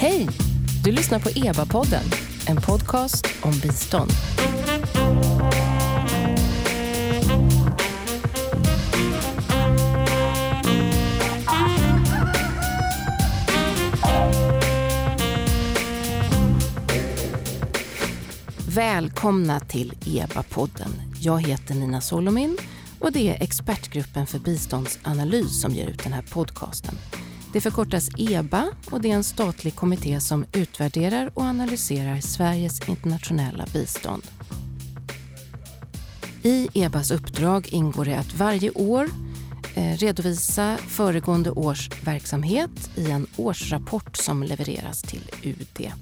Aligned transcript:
Hej! 0.00 0.28
Du 0.84 0.92
lyssnar 0.92 1.18
på 1.18 1.28
EBA-podden, 1.28 2.02
en 2.46 2.56
podcast 2.56 3.26
om 3.42 3.52
bistånd. 3.62 4.10
Välkomna 18.68 19.60
till 19.60 19.92
EBA-podden. 20.04 20.90
Jag 21.20 21.46
heter 21.46 21.74
Nina 21.74 22.00
Solomin 22.00 22.56
och 22.98 23.12
det 23.12 23.28
är 23.28 23.42
expertgruppen 23.42 24.26
för 24.26 24.38
biståndsanalys 24.38 25.60
som 25.60 25.72
ger 25.74 25.86
ut 25.86 26.04
den 26.04 26.12
här 26.12 26.24
podcasten. 26.32 26.94
Det 27.52 27.60
förkortas 27.60 28.08
EBA 28.18 28.68
och 28.90 29.00
det 29.00 29.10
är 29.10 29.14
en 29.14 29.24
statlig 29.24 29.74
kommitté 29.74 30.20
som 30.20 30.44
utvärderar 30.52 31.30
och 31.34 31.42
analyserar 31.42 32.20
Sveriges 32.20 32.88
internationella 32.88 33.66
bistånd. 33.72 34.22
I 36.42 36.68
EBAs 36.74 37.10
uppdrag 37.10 37.68
ingår 37.68 38.04
det 38.04 38.18
att 38.18 38.34
varje 38.34 38.70
år 38.70 39.10
eh, 39.74 39.96
redovisa 39.96 40.76
föregående 40.76 41.50
års 41.50 41.90
verksamhet 42.04 42.90
i 42.94 43.10
en 43.10 43.26
årsrapport 43.36 44.16
som 44.16 44.42
levereras 44.42 45.02
till 45.02 45.30
UD. 45.42 45.92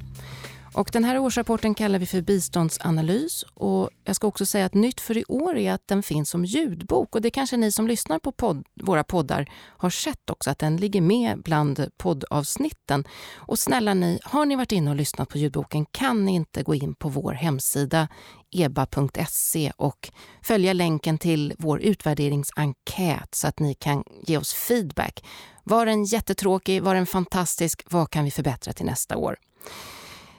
Och 0.77 0.91
den 0.93 1.05
här 1.05 1.19
årsrapporten 1.19 1.75
kallar 1.75 1.99
vi 1.99 2.07
för 2.07 2.21
biståndsanalys 2.21 3.45
och 3.55 3.91
jag 4.05 4.17
ska 4.17 4.27
också 4.27 4.47
säga 4.47 4.67
att 4.67 4.75
nytt 4.75 5.01
för 5.01 5.17
i 5.17 5.25
år 5.29 5.57
är 5.57 5.73
att 5.73 5.89
den 5.89 6.03
finns 6.03 6.31
som 6.31 6.45
ljudbok 6.45 7.15
och 7.15 7.23
det 7.23 7.31
kanske 7.31 7.57
ni 7.57 7.73
som 7.73 7.89
lyssnar 7.89 8.19
på 8.19 8.33
podd, 8.33 8.65
våra 8.83 9.05
poddar 9.05 9.51
har 9.55 9.91
sett 9.91 10.31
också 10.31 10.51
att 10.51 10.59
den 10.59 10.77
ligger 10.77 11.01
med 11.01 11.43
bland 11.43 11.89
poddavsnitten. 11.97 13.05
Och 13.35 13.59
snälla 13.59 13.95
ni, 13.95 14.19
har 14.23 14.47
ni 14.47 14.57
varit 14.57 14.73
inne 14.73 14.91
och 14.91 14.97
lyssnat 14.97 15.29
på 15.29 15.39
ljudboken 15.39 15.87
kan 15.91 16.25
ni 16.25 16.35
inte 16.35 16.63
gå 16.63 16.75
in 16.75 16.95
på 16.95 17.09
vår 17.09 17.33
hemsida 17.33 18.09
eba.se 18.51 19.73
och 19.77 20.11
följa 20.43 20.73
länken 20.73 21.19
till 21.19 21.55
vår 21.59 21.81
utvärderingsenkät 21.81 23.35
så 23.35 23.49
att 23.49 23.59
ni 23.59 23.75
kan 23.75 24.05
ge 24.27 24.39
oss 24.39 24.55
feedback. 24.55 25.25
Var 25.65 25.87
den 25.87 26.05
jättetråkig? 26.05 26.83
Var 26.83 26.95
den 26.95 27.07
fantastisk? 27.07 27.83
Vad 27.91 28.11
kan 28.11 28.25
vi 28.25 28.31
förbättra 28.31 28.73
till 28.73 28.87
nästa 28.87 29.17
år? 29.17 29.37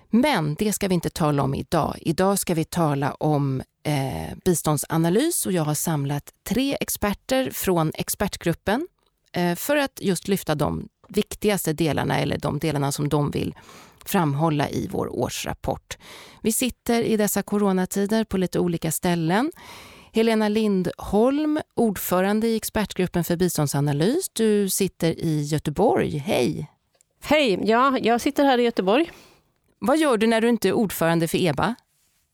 Men 0.09 0.55
det 0.55 0.73
ska 0.73 0.87
vi 0.87 0.93
inte 0.93 1.09
tala 1.09 1.43
om 1.43 1.55
idag. 1.55 1.97
Idag 2.01 2.39
ska 2.39 2.53
vi 2.53 2.65
tala 2.65 3.11
om 3.13 3.61
eh, 3.83 4.37
biståndsanalys 4.45 5.45
och 5.45 5.51
jag 5.51 5.63
har 5.63 5.73
samlat 5.73 6.33
tre 6.43 6.77
experter 6.79 7.51
från 7.51 7.91
expertgruppen 7.95 8.87
eh, 9.31 9.55
för 9.55 9.77
att 9.77 9.99
just 10.01 10.27
lyfta 10.27 10.55
de 10.55 10.89
viktigaste 11.09 11.73
delarna 11.73 12.19
eller 12.19 12.37
de 12.37 12.59
delarna 12.59 12.91
som 12.91 13.09
de 13.09 13.31
vill 13.31 13.55
framhålla 14.05 14.69
i 14.69 14.87
vår 14.91 15.15
årsrapport. 15.15 15.97
Vi 16.41 16.51
sitter 16.51 17.03
i 17.03 17.17
dessa 17.17 17.43
coronatider 17.43 18.23
på 18.23 18.37
lite 18.37 18.59
olika 18.59 18.91
ställen. 18.91 19.51
Helena 20.13 20.49
Lindholm, 20.49 21.59
ordförande 21.75 22.47
i 22.47 22.55
expertgruppen 22.55 23.23
för 23.23 23.35
biståndsanalys. 23.35 24.29
Du 24.33 24.69
sitter 24.69 25.19
i 25.19 25.43
Göteborg. 25.43 26.17
Hej! 26.17 26.71
Hej! 27.21 27.59
Ja, 27.63 27.97
jag 28.01 28.21
sitter 28.21 28.43
här 28.43 28.57
i 28.57 28.63
Göteborg. 28.63 29.11
Vad 29.79 29.97
gör 29.97 30.17
du 30.17 30.27
när 30.27 30.41
du 30.41 30.49
inte 30.49 30.67
är 30.67 30.73
ordförande 30.73 31.27
för 31.27 31.37
EBA? 31.37 31.75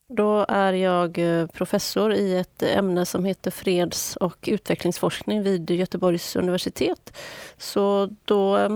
Då 0.09 0.45
är 0.47 0.73
jag 0.73 1.17
eh, 1.17 1.47
professor 1.47 2.13
i 2.13 2.37
ett 2.37 2.63
ämne 2.63 3.05
som 3.05 3.25
heter 3.25 3.51
freds 3.51 4.15
och 4.15 4.37
utvecklingsforskning 4.47 5.43
vid 5.43 5.71
Göteborgs 5.71 6.35
universitet. 6.35 7.17
Så 7.57 8.09
då 8.25 8.57
eh, 8.57 8.69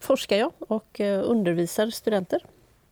forskar 0.00 0.36
jag 0.36 0.52
och 0.58 1.00
eh, 1.00 1.22
undervisar 1.24 1.90
studenter. 1.90 2.40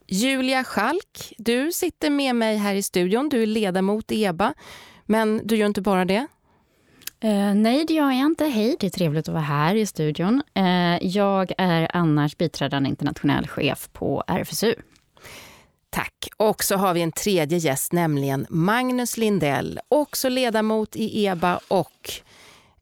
Julia 0.07 0.65
Schalk, 0.65 1.35
du 1.39 1.73
sitter 1.73 2.11
med 2.11 2.37
mig 2.37 2.57
här 2.57 2.75
i 2.75 2.83
studion. 2.83 3.29
Du 3.29 3.43
är 3.43 3.47
ledamot 3.47 4.13
i 4.13 4.25
EBA, 4.25 4.55
men 5.07 5.41
du 5.45 5.57
gör 5.57 5.67
inte 5.67 5.81
bara 5.81 6.05
det. 6.05 6.27
Uh, 7.25 7.55
nej, 7.55 7.85
det 7.89 7.95
gör 7.95 8.11
jag 8.11 8.27
inte. 8.27 8.45
Hej, 8.45 8.77
det 8.81 8.87
är 8.87 8.91
trevligt 8.91 9.29
att 9.29 9.35
vara 9.35 9.43
här 9.43 9.75
i 9.75 9.87
studion. 9.87 10.43
Uh, 10.59 11.07
jag 11.07 11.53
är 11.59 11.89
annars 11.97 12.37
biträdande 12.37 12.89
internationell 12.89 13.47
chef 13.47 13.89
på 13.93 14.25
RFSU. 14.27 14.75
Tack. 15.91 16.29
Och 16.37 16.65
så 16.65 16.77
har 16.77 16.95
vi 16.95 17.03
en 17.03 17.13
tredje 17.13 17.59
gäst, 17.59 17.93
nämligen 17.93 18.47
Magnus 18.49 19.17
Lindell, 19.17 19.81
också 19.89 20.29
ledamot 20.29 20.97
i 20.97 21.27
EBA 21.27 21.61
och 21.69 22.11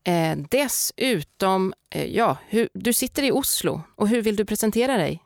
eh, 0.04 0.38
dessutom, 0.50 1.74
eh, 1.94 2.16
ja, 2.16 2.36
hur, 2.48 2.68
du 2.72 2.92
sitter 2.92 3.22
i 3.22 3.32
Oslo. 3.32 3.82
Och 3.96 4.08
hur 4.08 4.22
vill 4.22 4.36
du 4.36 4.44
presentera 4.44 4.96
dig? 4.96 5.22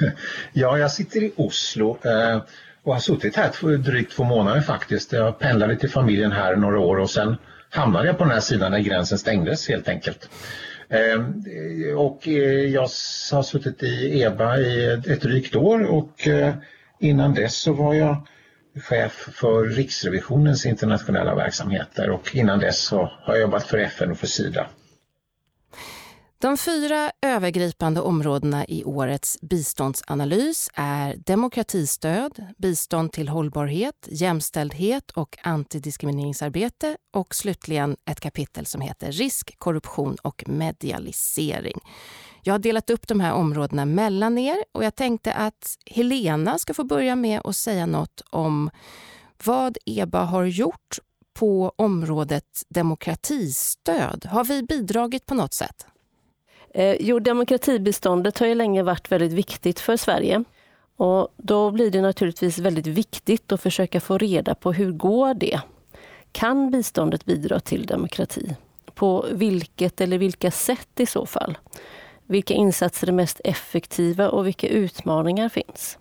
Ja, 0.52 0.78
jag 0.78 0.92
sitter 0.92 1.22
i 1.22 1.32
Oslo 1.36 1.98
eh, 2.04 2.42
och 2.82 2.92
har 2.92 3.00
suttit 3.00 3.36
här 3.36 3.50
för 3.50 3.76
drygt 3.76 4.12
två 4.12 4.24
månader 4.24 4.60
faktiskt. 4.60 5.12
Jag 5.12 5.38
pendlade 5.38 5.76
till 5.76 5.90
familjen 5.90 6.32
här 6.32 6.56
några 6.56 6.80
år 6.80 6.96
och 6.98 7.10
sen 7.10 7.36
hamnade 7.70 8.06
jag 8.06 8.18
på 8.18 8.24
den 8.24 8.32
här 8.32 8.40
sidan 8.40 8.72
när 8.72 8.78
gränsen 8.78 9.18
stängdes 9.18 9.68
helt 9.68 9.88
enkelt. 9.88 10.30
Ehm, 10.88 11.44
och 11.96 12.28
eh, 12.28 12.72
jag 12.74 12.80
har 13.32 13.42
suttit 13.42 13.82
i 13.82 14.22
EBA 14.22 14.58
i 14.58 14.92
ett 14.92 15.22
drygt 15.22 15.56
år 15.56 15.84
och 15.84 16.28
eh, 16.28 16.54
innan 16.98 17.34
dess 17.34 17.56
så 17.56 17.72
var 17.72 17.94
jag 17.94 18.26
chef 18.80 19.28
för 19.32 19.64
Riksrevisionens 19.64 20.66
internationella 20.66 21.34
verksamheter 21.34 22.10
och 22.10 22.36
innan 22.36 22.58
dess 22.58 22.78
så 22.78 23.12
har 23.22 23.34
jag 23.34 23.40
jobbat 23.40 23.66
för 23.66 23.78
FN 23.78 24.10
och 24.10 24.18
för 24.18 24.26
Sida. 24.26 24.66
De 26.40 26.56
fyra 26.56 27.12
övergripande 27.22 28.00
områdena 28.00 28.66
i 28.66 28.84
årets 28.84 29.38
biståndsanalys 29.40 30.70
är 30.74 31.16
demokratistöd, 31.16 32.46
bistånd 32.58 33.12
till 33.12 33.28
hållbarhet, 33.28 34.08
jämställdhet 34.10 35.10
och 35.10 35.38
antidiskrimineringsarbete 35.42 36.96
och 37.12 37.34
slutligen 37.34 37.96
ett 38.10 38.20
kapitel 38.20 38.66
som 38.66 38.80
heter 38.80 39.12
risk, 39.12 39.58
korruption 39.58 40.16
och 40.22 40.44
medialisering. 40.46 41.80
Jag 42.42 42.54
har 42.54 42.58
delat 42.58 42.90
upp 42.90 43.08
de 43.08 43.20
här 43.20 43.32
områdena 43.32 43.84
mellan 43.84 44.38
er 44.38 44.64
och 44.72 44.84
jag 44.84 44.94
tänkte 44.94 45.32
att 45.32 45.76
Helena 45.86 46.58
ska 46.58 46.74
få 46.74 46.84
börja 46.84 47.16
med 47.16 47.40
att 47.44 47.56
säga 47.56 47.86
något 47.86 48.22
om 48.30 48.70
vad 49.44 49.78
EBA 49.86 50.24
har 50.24 50.44
gjort 50.44 50.98
på 51.34 51.72
området 51.76 52.62
demokratistöd. 52.68 54.26
Har 54.26 54.44
vi 54.44 54.62
bidragit 54.62 55.26
på 55.26 55.34
något 55.34 55.54
sätt? 55.54 55.86
Eh, 56.74 56.96
jo, 57.00 57.18
demokratibiståndet 57.18 58.38
har 58.38 58.46
ju 58.46 58.54
länge 58.54 58.82
varit 58.82 59.12
väldigt 59.12 59.32
viktigt 59.32 59.80
för 59.80 59.96
Sverige. 59.96 60.44
Och 60.96 61.28
då 61.36 61.70
blir 61.70 61.90
det 61.90 62.02
naturligtvis 62.02 62.58
väldigt 62.58 62.86
viktigt 62.86 63.52
att 63.52 63.60
försöka 63.60 64.00
få 64.00 64.18
reda 64.18 64.54
på 64.54 64.72
hur 64.72 64.92
går 64.92 65.34
det? 65.34 65.60
Kan 66.32 66.70
biståndet 66.70 67.24
bidra 67.24 67.60
till 67.60 67.86
demokrati? 67.86 68.56
På 68.94 69.26
vilket 69.32 70.00
eller 70.00 70.18
vilka 70.18 70.50
sätt 70.50 71.00
i 71.00 71.06
så 71.06 71.26
fall? 71.26 71.58
Vilka 72.26 72.54
insatser 72.54 73.08
är 73.08 73.12
mest 73.12 73.40
effektiva 73.44 74.28
och 74.28 74.46
vilka 74.46 74.68
utmaningar 74.68 75.48
finns? 75.48 75.98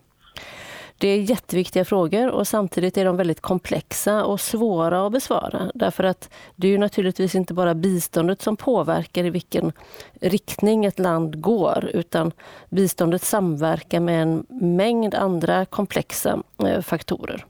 Det 1.00 1.08
är 1.08 1.22
jätteviktiga 1.22 1.86
frågor 1.86 2.30
och 2.30 2.48
samtidigt 2.48 2.98
är 2.98 3.06
de 3.06 3.18
väldigt 3.18 3.42
komplexa 3.42 4.26
och 4.26 4.40
svåra 4.40 5.06
att 5.06 5.12
besvara. 5.12 5.72
Därför 5.74 6.04
att 6.04 6.30
det 6.56 6.68
är 6.68 6.72
ju 6.72 6.78
naturligtvis 6.78 7.36
inte 7.36 7.54
bara 7.54 7.76
biståndet 7.76 8.42
som 8.42 8.58
påverkar 8.58 9.24
i 9.24 9.30
vilken 9.30 9.72
riktning 10.22 10.86
ett 10.86 11.00
land 11.00 11.42
går, 11.42 11.90
utan 11.94 12.32
biståndet 12.70 13.22
samverkar 13.22 14.00
med 14.00 14.22
en 14.22 14.46
mängd 14.50 15.16
andra 15.16 15.66
komplexa 15.66 16.40
eh, 16.66 16.82
faktorer. 16.82 17.46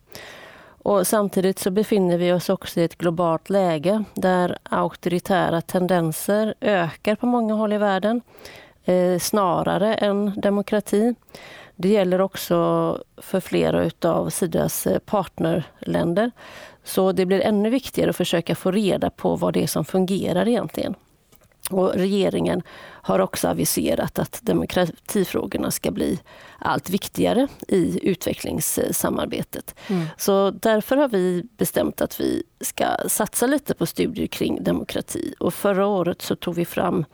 Och 0.84 1.08
samtidigt 1.08 1.60
så 1.60 1.72
befinner 1.72 2.18
vi 2.18 2.34
oss 2.34 2.50
också 2.50 2.80
i 2.80 2.84
ett 2.84 2.98
globalt 2.98 3.50
läge 3.50 4.04
där 4.14 4.58
auktoritära 4.64 5.62
tendenser 5.62 6.54
ökar 6.62 7.16
på 7.16 7.26
många 7.26 7.54
håll 7.54 7.74
i 7.74 7.78
världen, 7.78 8.22
eh, 8.86 9.20
snarare 9.20 9.94
än 9.94 10.34
demokrati. 10.42 11.16
Det 11.80 11.90
gäller 11.90 12.22
också 12.22 12.56
för 13.18 13.40
flera 13.40 13.92
av 14.10 14.30
Sidas 14.30 14.88
eh, 14.88 15.00
partnerländer. 15.00 16.32
Så 16.84 17.12
det 17.12 17.26
blir 17.26 17.42
ännu 17.42 17.70
viktigare 17.70 18.10
att 18.10 18.16
försöka 18.16 18.56
få 18.56 18.72
reda 18.72 19.10
på 19.10 19.36
vad 19.36 19.54
det 19.54 19.64
är 19.64 19.68
som 19.68 19.86
fungerar 19.86 20.48
egentligen. 20.48 20.96
Och 21.70 21.94
regeringen 21.94 22.62
har 23.08 23.20
också 23.20 23.48
aviserat 23.48 24.20
att 24.20 24.40
demokratifrågorna 24.42 25.72
ska 25.72 25.92
bli 25.92 26.20
allt 26.60 26.90
viktigare 26.90 27.48
i 27.68 28.10
utvecklingssamarbetet. 28.10 29.76
Mm. 29.88 30.06
Så 30.18 30.52
därför 30.52 30.98
har 30.98 31.08
vi 31.08 31.44
bestämt 31.58 32.02
att 32.02 32.20
vi 32.20 32.44
ska 32.62 32.86
satsa 33.08 33.48
lite 33.48 33.74
på 33.74 33.86
studier 33.86 34.28
kring 34.28 34.64
demokrati. 34.64 35.34
Och 35.40 35.54
förra 35.54 35.86
året 35.86 36.22
så 36.22 36.36
tog 36.36 36.56
vi 36.56 36.66
fram 36.66 37.06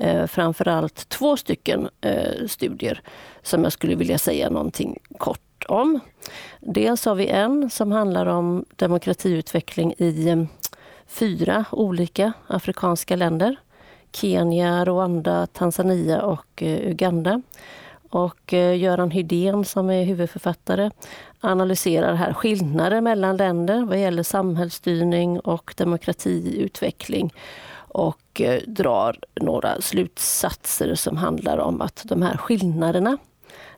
eh, 0.00 0.26
framförallt 0.26 1.08
två 1.08 1.36
stycken 1.36 1.88
eh, 2.00 2.46
studier 2.46 3.02
som 3.42 3.62
jag 3.62 3.72
skulle 3.72 3.94
vilja 3.94 4.18
säga 4.18 4.50
någonting 4.50 4.98
kort 5.18 5.64
om. 5.68 6.00
Dels 6.60 7.04
har 7.04 7.14
vi 7.14 7.26
en 7.28 7.70
som 7.70 7.92
handlar 7.92 8.26
om 8.26 8.64
demokratiutveckling 8.76 9.94
i 9.98 10.28
eh, 10.28 10.44
fyra 11.06 11.64
olika 11.72 12.32
afrikanska 12.46 13.16
länder. 13.16 13.56
Kenya, 14.12 14.84
Rwanda, 14.84 15.46
Tanzania 15.46 16.22
och 16.22 16.62
eh, 16.62 16.90
Uganda. 16.90 17.42
och 18.10 18.54
eh, 18.54 18.78
Göran 18.78 19.10
Hydén 19.10 19.64
som 19.64 19.90
är 19.90 20.04
huvudförfattare 20.04 20.90
analyserar 21.40 22.14
här 22.14 22.32
skillnader 22.32 23.00
mellan 23.00 23.36
länder 23.36 23.84
vad 23.84 24.00
gäller 24.00 24.22
samhällsstyrning 24.22 25.40
och 25.40 25.74
demokratiutveckling 25.76 27.34
och 27.76 28.40
eh, 28.40 28.62
drar 28.66 29.16
några 29.34 29.80
slutsatser 29.80 30.94
som 30.94 31.16
handlar 31.16 31.58
om 31.58 31.80
att 31.80 32.02
de 32.04 32.22
här 32.22 32.36
skillnaderna 32.36 33.18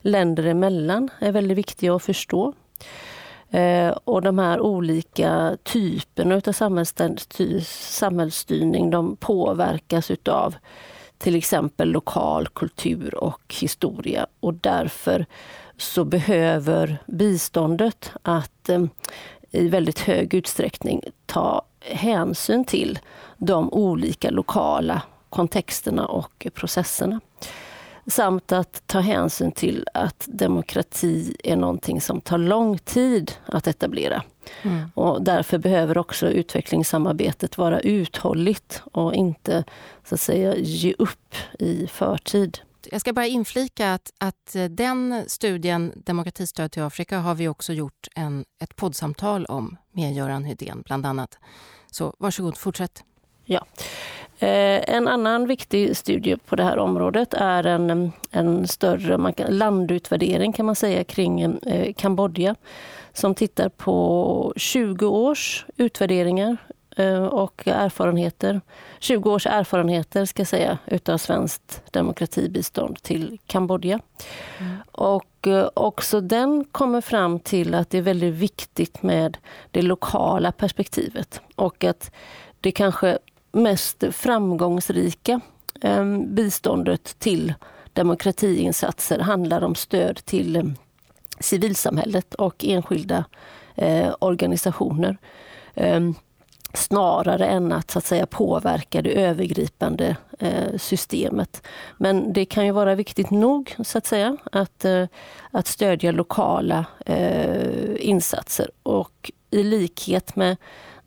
länder 0.01 0.47
emellan 0.47 1.09
är 1.19 1.33
väldigt 1.33 1.59
viktiga 1.59 1.95
att 1.95 2.03
förstå. 2.03 2.53
Eh, 3.53 3.89
och 4.05 4.23
de 4.23 4.39
här 4.39 4.61
olika 4.61 5.57
typerna 5.63 6.35
av 6.35 6.53
samhällsstyrning 7.63 8.91
de 8.91 9.17
påverkas 9.17 10.11
utav 10.11 10.55
till 11.19 11.37
exempel 11.37 11.89
lokal 11.89 12.49
kultur 12.49 13.15
och 13.15 13.55
historia 13.61 14.27
och 14.41 14.55
därför 14.55 15.27
så 15.77 16.05
behöver 16.05 16.99
biståndet 17.07 18.11
att 18.23 18.69
eh, 18.69 18.85
i 19.51 19.69
väldigt 19.69 19.99
hög 19.99 20.35
utsträckning 20.35 21.03
ta 21.27 21.63
hänsyn 21.81 22.65
till 22.65 22.99
de 23.39 23.73
olika 23.73 24.31
lokala 24.31 25.03
kontexterna 25.31 26.07
och 26.07 26.47
processerna. 26.55 27.21
Samt 28.07 28.53
att 28.53 28.83
ta 28.87 29.01
hänsyn 29.01 29.53
till 29.53 29.87
att 29.95 30.29
demokrati 30.29 31.37
är 31.45 31.57
någonting 31.57 32.01
som 32.01 32.21
tar 32.21 32.39
lång 32.39 32.79
tid 32.79 33.33
att 33.47 33.67
etablera. 33.67 34.23
Mm. 34.63 34.91
Och 34.95 35.23
därför 35.23 35.59
behöver 35.59 35.99
också 35.99 36.29
utvecklingssamarbetet 36.29 37.59
vara 37.59 37.81
uthålligt 37.81 38.83
och 38.93 39.15
inte 39.15 39.65
så 40.05 40.15
att 40.15 40.21
säga 40.21 40.57
ge 40.57 40.95
upp 40.99 41.35
i 41.59 41.87
förtid. 41.87 42.59
Jag 42.91 43.01
ska 43.01 43.13
bara 43.13 43.27
inflika 43.27 43.95
att, 43.95 44.13
att 44.19 44.57
den 44.71 45.25
studien, 45.27 45.93
Demokratistöd 45.97 46.73
till 46.73 46.83
Afrika, 46.83 47.19
har 47.19 47.35
vi 47.35 47.49
också 47.49 47.73
gjort 47.73 48.09
en, 48.15 48.45
ett 48.63 48.77
poddsamtal 48.77 49.47
om 49.47 49.77
med 49.93 50.15
Göran 50.15 50.45
Hydén 50.45 50.83
bland 50.83 51.07
annat. 51.07 51.39
Så 51.91 52.15
varsågod, 52.19 52.57
fortsätt. 52.57 53.05
Ja. 53.45 53.67
Eh, 54.43 54.95
en 54.95 55.09
annan 55.09 55.47
viktig 55.47 55.97
studie 55.97 56.37
på 56.37 56.57
det 56.57 56.63
här 56.63 56.79
området 56.79 57.35
är 57.35 57.67
en, 57.67 58.13
en 58.31 58.69
större 58.69 59.33
kan, 59.33 59.57
landutvärdering 59.59 60.53
kan 60.53 60.67
man 60.67 60.77
säga 60.77 61.05
kring 61.05 61.41
eh, 61.41 61.93
Kambodja 61.93 62.55
som 63.13 63.35
tittar 63.35 63.69
på 63.69 64.53
20 64.57 65.07
års 65.07 65.67
utvärderingar 65.77 66.57
eh, 66.97 67.25
och 67.25 67.69
erfarenheter. 67.69 68.61
20 68.99 69.31
års 69.31 69.47
erfarenheter 69.47 70.25
ska 70.25 70.41
jag 70.41 70.49
säga 70.49 70.79
utav 70.87 71.19
svenskt 71.19 71.83
demokratibistånd 71.91 73.03
till 73.03 73.39
Kambodja. 73.47 74.01
Mm. 74.59 74.77
Och 74.93 75.49
också 75.75 76.21
den 76.21 76.65
kommer 76.65 77.01
fram 77.01 77.41
till 77.41 77.75
att 77.75 77.91
det 77.91 77.99
är 77.99 78.03
väldigt 78.03 78.35
viktigt 78.35 79.03
med 79.03 79.37
det 79.71 79.83
lokala 79.83 80.53
perspektivet 80.53 81.41
och 81.57 81.85
att 81.85 82.11
det 82.61 82.73
kanske 82.73 83.19
mest 83.53 84.05
framgångsrika 84.11 85.41
eh, 85.81 86.05
biståndet 86.19 87.19
till 87.19 87.55
demokratiinsatser 87.93 89.19
handlar 89.19 89.65
om 89.65 89.75
stöd 89.75 90.25
till 90.25 90.57
eh, 90.57 90.65
civilsamhället 91.41 92.35
och 92.35 92.65
enskilda 92.65 93.25
eh, 93.75 94.15
organisationer. 94.19 95.17
snarare 96.75 97.47
än 97.47 97.73
att, 97.73 97.91
så 97.91 97.99
att 97.99 98.05
säga, 98.05 98.27
påverka 98.27 99.03
det 99.03 99.25
övergripande 99.25 100.17
systemet. 100.77 101.63
Men 101.97 102.33
det 102.33 102.45
kan 102.45 102.67
ju 102.67 102.73
vara 102.73 102.95
viktigt 102.95 103.31
nog 103.31 103.75
så 103.85 103.99
att 103.99 104.07
säga 104.07 104.37
att, 104.53 104.85
att 105.51 105.67
stödja 105.67 106.13
lokala 106.13 106.85
insatser. 107.99 108.71
Och 108.83 109.31
i 109.51 109.63
likhet 109.63 110.37
med 110.37 110.57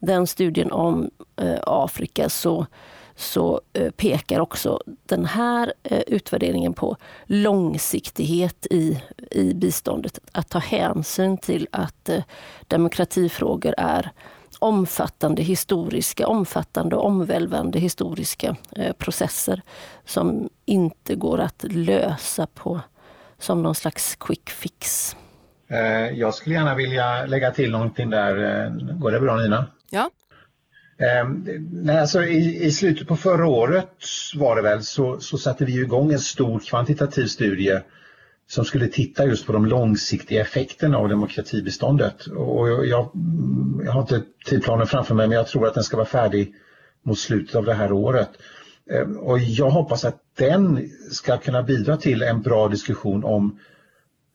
den 0.06 0.28
studien 0.28 0.72
om 0.72 1.10
eh, 1.36 1.60
Afrika 1.64 2.30
så, 2.30 2.66
så 3.16 3.62
eh, 3.74 3.92
pekar 3.92 4.40
också 4.40 4.80
den 5.06 5.26
här 5.26 5.74
eh, 5.84 6.02
utvärderingen 6.08 6.74
på 6.74 6.98
långsiktighet 7.26 8.68
i, 8.70 9.02
i 9.32 9.54
biståndet. 9.54 10.20
Att 10.32 10.50
ta 10.50 10.60
hänsyn 10.60 11.38
till 11.38 11.68
att 11.72 12.10
eh, 12.10 12.24
demokratifrågor 12.68 13.74
är 13.78 14.12
omfattande 14.60 15.44
historiska, 15.44 16.28
omfattande 16.28 16.96
och 16.96 17.06
omvälvande 17.06 17.80
historiska 17.80 18.56
eh, 18.72 18.94
processer 18.94 19.62
som 20.06 20.50
inte 20.66 21.16
går 21.16 21.40
att 21.40 21.66
lösa 21.70 22.48
på 22.48 22.80
som 23.38 23.64
någon 23.64 23.76
slags 23.76 24.16
quick 24.16 24.50
fix. 24.50 25.16
Eh, 25.68 25.80
jag 26.20 26.34
skulle 26.34 26.56
gärna 26.56 26.76
vilja 26.76 27.26
lägga 27.26 27.52
till 27.52 27.72
någonting 27.72 28.10
där. 28.10 28.70
Går 28.94 29.12
det 29.12 29.20
bra 29.20 29.36
Nina? 29.36 29.66
Ja. 29.96 30.10
Ehm, 30.98 31.48
nej, 31.72 32.00
alltså 32.00 32.24
i, 32.24 32.66
I 32.66 32.72
slutet 32.72 33.08
på 33.08 33.16
förra 33.16 33.48
året 33.48 33.90
var 34.36 34.56
det 34.56 34.62
väl 34.62 34.84
så, 34.84 35.20
så 35.20 35.38
satte 35.38 35.66
vi 35.66 35.82
igång 35.82 36.12
en 36.14 36.20
stor 36.20 36.60
kvantitativ 36.60 37.26
studie 37.26 37.80
som 38.48 38.66
skulle 38.66 38.88
titta 38.88 39.26
just 39.26 39.46
på 39.46 39.54
de 39.54 39.66
långsiktiga 39.66 40.42
effekterna 40.42 40.98
av 40.98 41.10
demokratibiståndet. 41.10 42.26
Och 42.26 42.70
jag, 42.70 42.88
jag, 42.88 43.12
jag 43.86 43.92
har 43.92 44.02
inte 44.02 44.24
tidplanen 44.46 44.88
framför 44.88 45.16
mig 45.16 45.28
men 45.28 45.38
jag 45.38 45.48
tror 45.48 45.68
att 45.68 45.74
den 45.74 45.84
ska 45.84 45.98
vara 45.98 46.08
färdig 46.08 46.54
mot 47.04 47.20
slutet 47.20 47.56
av 47.56 47.66
det 47.66 47.74
här 47.74 47.92
året. 47.92 48.30
Ehm, 48.92 49.18
och 49.18 49.40
jag 49.40 49.70
hoppas 49.70 50.06
att 50.06 50.22
den 50.38 50.90
ska 51.12 51.38
kunna 51.38 51.64
bidra 51.64 51.98
till 51.98 52.24
en 52.24 52.42
bra 52.42 52.68
diskussion 52.68 53.24
om, 53.24 53.60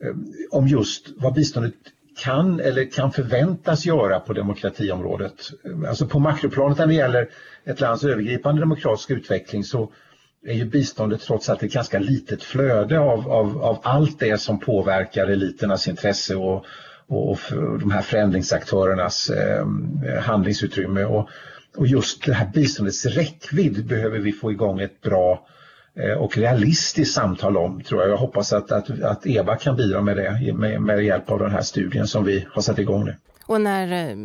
ehm, 0.04 0.32
om 0.50 0.68
just 0.68 1.08
vad 1.16 1.34
biståndet 1.34 1.74
kan 2.16 2.60
eller 2.60 2.90
kan 2.90 3.12
förväntas 3.12 3.86
göra 3.86 4.20
på 4.20 4.32
demokratiområdet. 4.32 5.50
Alltså 5.88 6.06
på 6.06 6.18
makroplanet 6.18 6.78
när 6.78 6.86
det 6.86 6.94
gäller 6.94 7.28
ett 7.64 7.80
lands 7.80 8.04
övergripande 8.04 8.62
demokratiska 8.62 9.14
utveckling 9.14 9.64
så 9.64 9.92
är 10.46 10.54
ju 10.54 10.64
biståndet 10.64 11.20
trots 11.20 11.48
allt 11.48 11.62
ett 11.62 11.72
ganska 11.72 11.98
litet 11.98 12.42
flöde 12.42 12.98
av, 12.98 13.32
av, 13.32 13.62
av 13.62 13.80
allt 13.82 14.18
det 14.18 14.40
som 14.40 14.60
påverkar 14.60 15.26
eliternas 15.26 15.88
intresse 15.88 16.36
och, 16.36 16.64
och, 17.06 17.30
och 17.30 17.38
de 17.80 17.90
här 17.90 18.02
förändringsaktörernas 18.02 19.30
eh, 19.30 19.66
handlingsutrymme. 20.20 21.04
Och, 21.04 21.28
och 21.76 21.86
just 21.86 22.26
det 22.26 22.32
här 22.32 22.50
biståndets 22.54 23.06
räckvidd 23.06 23.86
behöver 23.86 24.18
vi 24.18 24.32
få 24.32 24.52
igång 24.52 24.80
ett 24.80 25.00
bra 25.00 25.46
Eh, 25.59 25.59
och 26.18 26.36
realistiskt 26.36 27.14
samtal 27.14 27.56
om 27.56 27.82
tror 27.82 28.00
jag. 28.00 28.10
Jag 28.10 28.16
hoppas 28.16 28.52
att, 28.52 28.72
att, 28.72 29.02
att 29.02 29.26
Eva 29.26 29.56
kan 29.56 29.76
bidra 29.76 30.00
med 30.00 30.16
det 30.16 30.52
med, 30.54 30.82
med 30.82 31.04
hjälp 31.04 31.30
av 31.30 31.38
den 31.38 31.50
här 31.50 31.62
studien 31.62 32.06
som 32.06 32.24
vi 32.24 32.46
har 32.52 32.62
satt 32.62 32.78
igång 32.78 33.04
nu. 33.04 33.16
Och 33.46 33.60
när, 33.60 34.10
eh, 34.10 34.16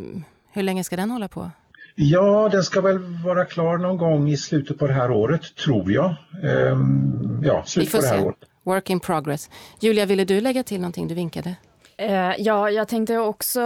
hur 0.51 0.63
länge 0.63 0.83
ska 0.83 0.95
den 0.95 1.11
hålla 1.11 1.27
på? 1.27 1.51
Ja, 1.95 2.49
den 2.51 2.63
ska 2.63 2.81
väl 2.81 2.99
vara 2.99 3.45
klar 3.45 3.77
någon 3.77 3.97
gång 3.97 4.29
i 4.29 4.37
slutet 4.37 4.79
på 4.79 4.87
det 4.87 4.93
här 4.93 5.11
året, 5.11 5.55
tror 5.55 5.91
jag. 5.91 6.15
Ehm, 6.43 7.41
ja, 7.43 7.63
slutet 7.65 7.91
på 7.91 8.01
det 8.01 8.07
här 8.07 8.17
se. 8.17 8.23
året. 8.23 8.37
Work 8.63 8.89
in 8.89 8.99
progress. 8.99 9.49
Julia, 9.79 10.05
ville 10.05 10.25
du 10.25 10.41
lägga 10.41 10.63
till 10.63 10.81
någonting? 10.81 11.07
Du 11.07 11.15
vinkade. 11.15 11.55
Eh, 11.97 12.31
ja, 12.37 12.69
jag 12.69 12.87
tänkte 12.87 13.17
också 13.17 13.61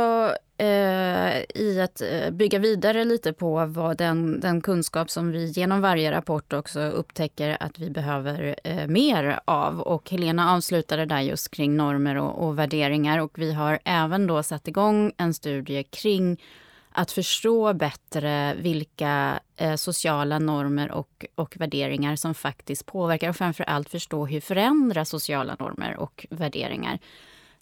eh, 0.60 1.62
i 1.62 1.82
att 1.82 2.02
eh, 2.02 2.32
bygga 2.32 2.60
vidare 2.60 3.06
lite 3.06 3.34
på 3.34 3.66
vad 3.66 3.98
den, 3.98 4.40
den 4.40 4.62
kunskap 4.62 5.10
som 5.10 5.32
vi 5.32 5.46
genom 5.46 5.82
varje 5.82 6.12
rapport 6.12 6.54
också 6.54 6.80
upptäcker 6.80 7.58
att 7.60 7.80
vi 7.80 7.90
behöver 7.90 8.56
eh, 8.64 8.88
mer 8.88 9.40
av. 9.46 9.80
Och 9.80 10.10
Helena 10.10 10.54
avslutade 10.54 11.06
där 11.06 11.20
just 11.20 11.52
kring 11.52 11.78
normer 11.78 12.18
och, 12.18 12.48
och 12.48 12.60
värderingar 12.60 13.20
och 13.20 13.40
vi 13.40 13.54
har 13.54 13.80
även 13.86 14.28
då 14.28 14.44
satt 14.44 14.68
igång 14.68 15.12
en 15.18 15.34
studie 15.34 15.84
kring 15.84 16.38
att 16.92 17.12
förstå 17.12 17.74
bättre 17.74 18.56
vilka 18.60 19.40
eh, 19.58 19.76
sociala 19.76 20.40
normer 20.40 20.92
och, 20.92 21.26
och 21.36 21.58
värderingar 21.60 22.16
som 22.16 22.34
faktiskt 22.34 22.86
påverkar 22.86 23.30
och 23.30 23.36
framför 23.36 23.64
allt 23.64 23.90
förstå 23.90 24.26
hur 24.26 24.42
förändras 24.42 25.10
sociala 25.10 25.56
normer 25.60 25.98
och 25.98 26.26
värderingar. 26.30 27.00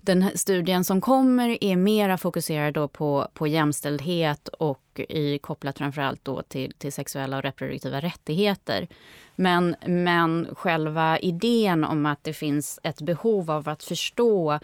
Den 0.08 0.32
studien 0.36 0.84
som 0.84 1.02
kommer 1.02 1.64
är 1.64 1.76
mera 1.76 2.18
fokuserad 2.18 2.74
då 2.74 2.88
på, 2.88 3.28
på 3.34 3.48
jämställdhet 3.48 4.48
och 4.48 5.00
i, 5.10 5.40
kopplat 5.40 5.78
framförallt 5.78 6.26
då 6.26 6.42
till, 6.42 6.74
till 6.78 6.94
sexuella 6.94 7.38
och 7.38 7.44
reproduktiva 7.44 8.00
rättigheter. 8.00 8.88
Men, 9.36 9.76
men 9.86 10.48
själva 10.56 11.20
idén 11.20 11.84
om 11.84 12.06
att 12.06 12.24
det 12.24 12.34
finns 12.34 12.80
ett 12.84 13.02
behov 13.02 13.52
av 13.52 13.70
att 13.70 13.84
förstå 13.84 14.60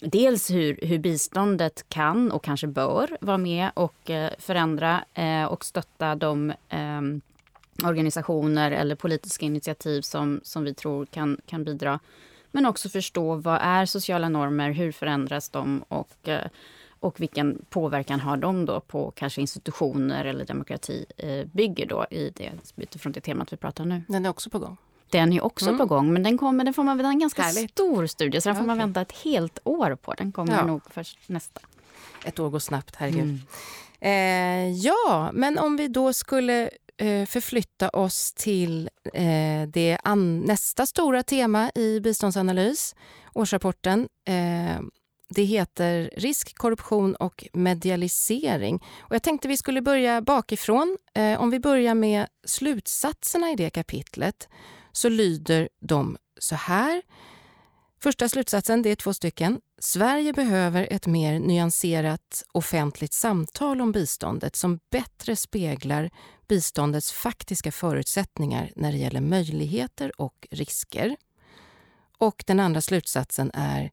dels 0.00 0.50
hur, 0.50 0.78
hur 0.82 0.98
biståndet 0.98 1.88
kan 1.88 2.30
och 2.32 2.44
kanske 2.44 2.66
bör 2.66 3.16
vara 3.20 3.38
med 3.38 3.70
och 3.74 4.10
eh, 4.10 4.30
förändra 4.38 5.04
eh, 5.14 5.44
och 5.44 5.64
stötta 5.64 6.14
de 6.14 6.50
eh, 6.68 7.00
organisationer 7.88 8.70
eller 8.70 8.94
politiska 8.94 9.46
initiativ 9.46 10.00
som, 10.00 10.40
som 10.42 10.64
vi 10.64 10.74
tror 10.74 11.06
kan, 11.06 11.40
kan 11.46 11.64
bidra 11.64 12.00
men 12.50 12.66
också 12.66 12.88
förstå 12.88 13.34
vad 13.34 13.58
är 13.62 13.86
sociala 13.86 14.28
normer, 14.28 14.70
hur 14.70 14.92
förändras 14.92 15.48
de 15.48 15.84
och, 15.88 16.28
eh, 16.28 16.46
och 17.00 17.20
vilken 17.20 17.64
påverkan 17.70 18.20
har 18.20 18.36
de 18.36 18.64
då 18.64 18.80
på 18.80 19.10
kanske 19.10 19.40
institutioner 19.40 20.24
eller 20.24 20.44
demokrati 20.44 21.06
eh, 21.16 21.44
bygger 21.46 21.86
då 21.86 22.06
i 22.10 22.30
det, 22.30 22.52
utifrån 22.76 23.12
det 23.12 23.20
temat 23.20 23.52
vi 23.52 23.56
pratar 23.56 23.84
nu. 23.84 24.02
Den 24.08 24.26
är 24.26 24.30
också 24.30 24.50
på 24.50 24.58
gång. 24.58 24.76
Den 25.10 25.32
är 25.32 25.44
också 25.44 25.66
mm. 25.66 25.78
på 25.78 25.86
gång, 25.86 26.12
men 26.12 26.22
den 26.22 26.38
kommer, 26.38 26.64
den 26.64 26.74
får 26.74 26.82
man 26.82 27.00
en 27.00 27.18
ganska 27.18 27.42
Härligt. 27.42 27.70
stor 27.70 28.06
studie, 28.06 28.40
så 28.40 28.48
den 28.48 28.56
får 28.56 28.62
okay. 28.62 28.66
man 28.66 28.78
vänta 28.78 29.00
ett 29.00 29.12
helt 29.12 29.58
år 29.64 29.94
på. 29.94 30.14
Den 30.14 30.32
kommer 30.32 30.52
ja. 30.52 30.66
nog 30.66 30.82
först 30.90 31.18
nästa. 31.26 31.60
Ett 32.24 32.38
år 32.38 32.50
går 32.50 32.58
snabbt, 32.58 32.96
herregud. 32.96 33.22
Mm. 33.22 33.40
Eh, 34.00 34.72
ja, 34.72 35.30
men 35.32 35.58
om 35.58 35.76
vi 35.76 35.88
då 35.88 36.12
skulle 36.12 36.70
Eh, 37.00 37.26
förflytta 37.26 37.88
oss 37.88 38.32
till 38.32 38.90
eh, 39.14 39.68
det 39.68 39.98
nästa 40.44 40.86
stora 40.86 41.22
tema 41.22 41.70
i 41.74 42.00
biståndsanalys, 42.00 42.94
årsrapporten. 43.34 44.08
Eh, 44.24 44.80
det 45.28 45.42
heter 45.42 46.10
Risk, 46.16 46.58
korruption 46.58 47.14
och 47.14 47.48
medialisering. 47.52 48.74
Och 48.98 49.14
jag 49.14 49.22
tänkte 49.22 49.48
vi 49.48 49.56
skulle 49.56 49.82
börja 49.82 50.20
bakifrån. 50.20 50.98
Eh, 51.14 51.40
om 51.40 51.50
vi 51.50 51.60
börjar 51.60 51.94
med 51.94 52.26
slutsatserna 52.46 53.50
i 53.50 53.56
det 53.56 53.70
kapitlet 53.70 54.48
så 54.92 55.08
lyder 55.08 55.68
de 55.80 56.16
så 56.38 56.54
här. 56.54 57.02
Första 58.00 58.28
slutsatsen, 58.28 58.82
det 58.82 58.90
är 58.90 58.96
två 58.96 59.14
stycken. 59.14 59.60
Sverige 59.78 60.32
behöver 60.32 60.88
ett 60.90 61.06
mer 61.06 61.38
nyanserat 61.38 62.44
offentligt 62.52 63.12
samtal 63.12 63.80
om 63.80 63.92
biståndet 63.92 64.56
som 64.56 64.80
bättre 64.90 65.36
speglar 65.36 66.10
biståndets 66.48 67.12
faktiska 67.12 67.72
förutsättningar 67.72 68.72
när 68.76 68.92
det 68.92 68.98
gäller 68.98 69.20
möjligheter 69.20 70.20
och 70.20 70.48
risker. 70.50 71.16
Och 72.18 72.44
den 72.46 72.60
andra 72.60 72.80
slutsatsen 72.80 73.50
är 73.54 73.90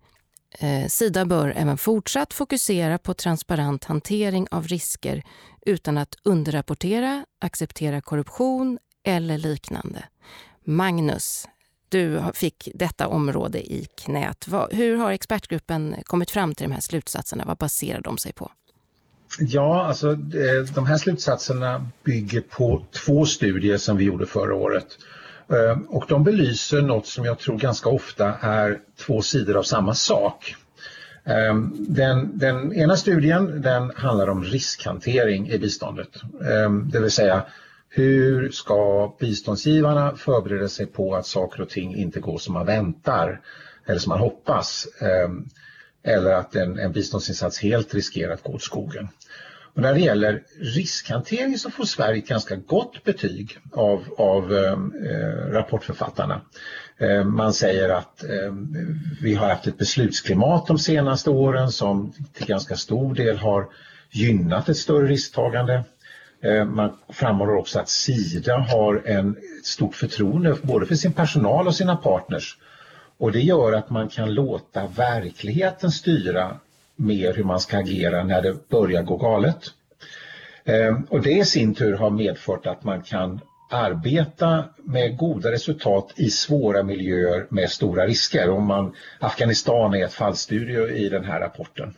eh, 0.60 0.88
Sida 0.88 1.26
bör 1.26 1.54
även 1.58 1.78
fortsatt 1.78 2.34
fokusera 2.34 2.98
på 2.98 3.14
transparent 3.14 3.86
hantering 3.86 4.48
av 4.52 4.68
risker 4.68 5.24
utan 5.66 5.98
att 5.98 6.16
underrapportera, 6.24 7.26
acceptera 7.40 8.02
korruption 8.02 8.80
eller 9.04 9.38
liknande. 9.38 10.04
Magnus, 10.64 11.48
du 11.96 12.22
fick 12.34 12.70
detta 12.74 13.08
område 13.08 13.60
i 13.60 13.88
knät. 13.96 14.48
Hur 14.72 14.98
har 14.98 15.12
expertgruppen 15.12 15.96
kommit 16.04 16.32
fram 16.32 16.56
till 16.56 16.68
de 16.68 16.74
här 16.74 16.82
slutsatserna? 16.82 17.44
Vad 17.48 17.58
baserar 17.58 18.02
de 18.02 18.18
sig 18.18 18.34
på? 18.34 18.52
Ja, 19.40 19.86
alltså 19.86 20.12
eh, 20.12 20.74
de 20.76 20.86
här 20.86 20.98
slutsatserna 20.98 21.88
bygger 22.04 22.42
på 22.42 22.86
två 23.06 23.26
studier 23.26 23.78
som 23.78 23.98
vi 23.98 24.04
gjorde 24.04 24.26
förra 24.26 24.56
året. 24.56 24.88
Eh, 25.50 25.80
och 25.88 26.06
de 26.08 26.24
belyser 26.24 26.82
något 26.82 27.08
som 27.08 27.26
jag 27.26 27.40
tror 27.40 27.58
ganska 27.58 27.90
ofta 27.90 28.34
är 28.42 28.80
två 28.98 29.22
sidor 29.22 29.58
av 29.58 29.64
samma 29.64 29.96
sak. 29.96 30.56
Eh, 31.24 31.56
den, 31.72 32.38
den 32.38 32.74
ena 32.74 32.98
studien 32.98 33.62
den 33.62 33.92
handlar 33.96 34.28
om 34.30 34.44
riskhantering 34.44 35.50
i 35.50 35.58
biståndet. 35.58 36.10
Det 36.92 37.00
vill 37.00 37.12
säga 37.12 37.44
hur 37.96 38.52
ska 38.52 39.12
biståndsgivarna 39.20 40.16
förbereda 40.16 40.70
sig 40.70 40.86
på 40.86 41.16
att 41.16 41.26
saker 41.26 41.62
och 41.62 41.70
ting 41.70 41.96
inte 41.96 42.20
går 42.20 42.38
som 42.38 42.54
man 42.54 42.66
väntar 42.66 43.42
eller 43.86 44.00
som 44.00 44.10
man 44.10 44.20
hoppas 44.20 44.88
ehm, 45.02 45.46
eller 46.04 46.32
att 46.34 46.56
en, 46.56 46.80
en 46.80 46.92
biståndsinsats 46.92 47.60
helt 47.60 47.94
riskerar 47.94 48.34
att 48.34 48.44
gå 48.44 48.54
åt 48.54 48.62
skogen. 48.62 49.08
Och 49.74 49.82
när 49.82 49.94
det 49.94 50.00
gäller 50.00 50.44
riskhantering 50.60 51.58
så 51.58 51.70
får 51.70 51.86
Sverige 51.86 52.18
ett 52.18 52.28
ganska 52.28 52.56
gott 52.56 53.04
betyg 53.04 53.58
av, 53.72 54.04
av 54.18 54.54
ehm, 54.54 54.94
eh, 55.06 55.52
rapportförfattarna. 55.52 56.42
Eh, 56.98 57.24
man 57.24 57.54
säger 57.54 57.90
att 57.90 58.24
eh, 58.24 58.54
vi 59.22 59.34
har 59.34 59.50
haft 59.50 59.68
ett 59.68 59.78
beslutsklimat 59.78 60.68
de 60.68 60.80
senaste 60.80 61.30
åren 61.30 61.72
som 61.72 62.14
till 62.34 62.48
ganska 62.48 62.76
stor 62.76 63.16
del 63.16 63.38
har 63.38 63.68
gynnat 64.12 64.70
ett 64.70 64.78
större 64.78 65.08
risktagande. 65.08 65.84
Eh, 66.42 66.66
man 66.66 66.98
framhåller 67.10 67.56
också 67.56 67.80
att 67.80 67.90
Sida 67.90 68.58
har 68.58 69.02
en 69.06 69.38
stort 69.64 69.96
förtroende 69.96 70.56
både 70.62 70.86
för 70.86 70.96
sin 70.96 71.14
personal 71.14 71.68
och 71.68 71.76
sina 71.76 71.96
partners. 71.96 72.58
Och 73.18 73.32
det 73.32 73.42
gör 73.42 73.74
att 73.74 73.90
man 73.90 74.10
kan 74.10 74.34
låta 74.34 74.88
verkligheten 74.88 75.92
styra 75.92 76.60
mer 76.96 77.34
hur 77.34 77.44
man 77.44 77.60
ska 77.60 77.78
agera 77.78 78.24
när 78.24 78.42
det 78.42 78.70
börjar 78.70 79.04
gå 79.04 79.18
galet. 79.18 79.66
Eh, 80.64 81.00
och 81.10 81.22
det 81.22 81.32
i 81.38 81.46
sin 81.46 81.76
tur 81.76 81.94
har 81.94 82.10
medfört 82.10 82.66
att 82.66 82.84
man 82.84 83.02
kan 83.02 83.40
arbeta 83.70 84.64
med 84.84 85.18
goda 85.18 85.52
resultat 85.52 86.14
i 86.16 86.30
svåra 86.30 86.84
miljöer 86.84 87.46
med 87.50 87.70
stora 87.70 88.08
risker. 88.08 88.50
Om 88.50 88.66
man, 88.66 88.96
Afghanistan 89.20 89.94
är 89.94 90.06
ett 90.06 90.14
fallstudie 90.14 90.98
i 90.98 91.10
den 91.10 91.24
här 91.24 91.40
rapporten. 91.40 91.94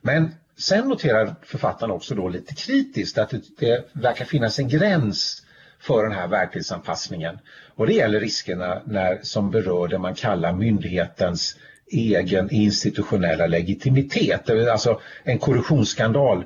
Men 0.00 0.34
Sen 0.58 0.88
noterar 0.88 1.34
författaren 1.42 1.92
också 1.92 2.14
då 2.14 2.28
lite 2.28 2.54
kritiskt 2.54 3.18
att 3.18 3.34
det, 3.58 3.84
verkar 3.92 4.24
finnas 4.24 4.58
en 4.58 4.68
gräns 4.68 5.42
för 5.80 6.02
den 6.02 6.12
här 6.12 6.28
verklighetsanpassningen. 6.28 7.38
Och 7.74 7.86
det 7.86 7.92
gäller 7.92 8.20
riskerna 8.20 8.82
när, 8.84 9.18
som 9.22 9.50
berör 9.50 9.88
det 9.88 9.98
man 9.98 10.14
kallar 10.14 10.52
myndighetens 10.52 11.56
egen 11.90 12.50
institutionella 12.50 13.46
legitimitet. 13.46 14.50
Alltså 14.50 15.00
en 15.22 15.38
korruptionsskandal 15.38 16.44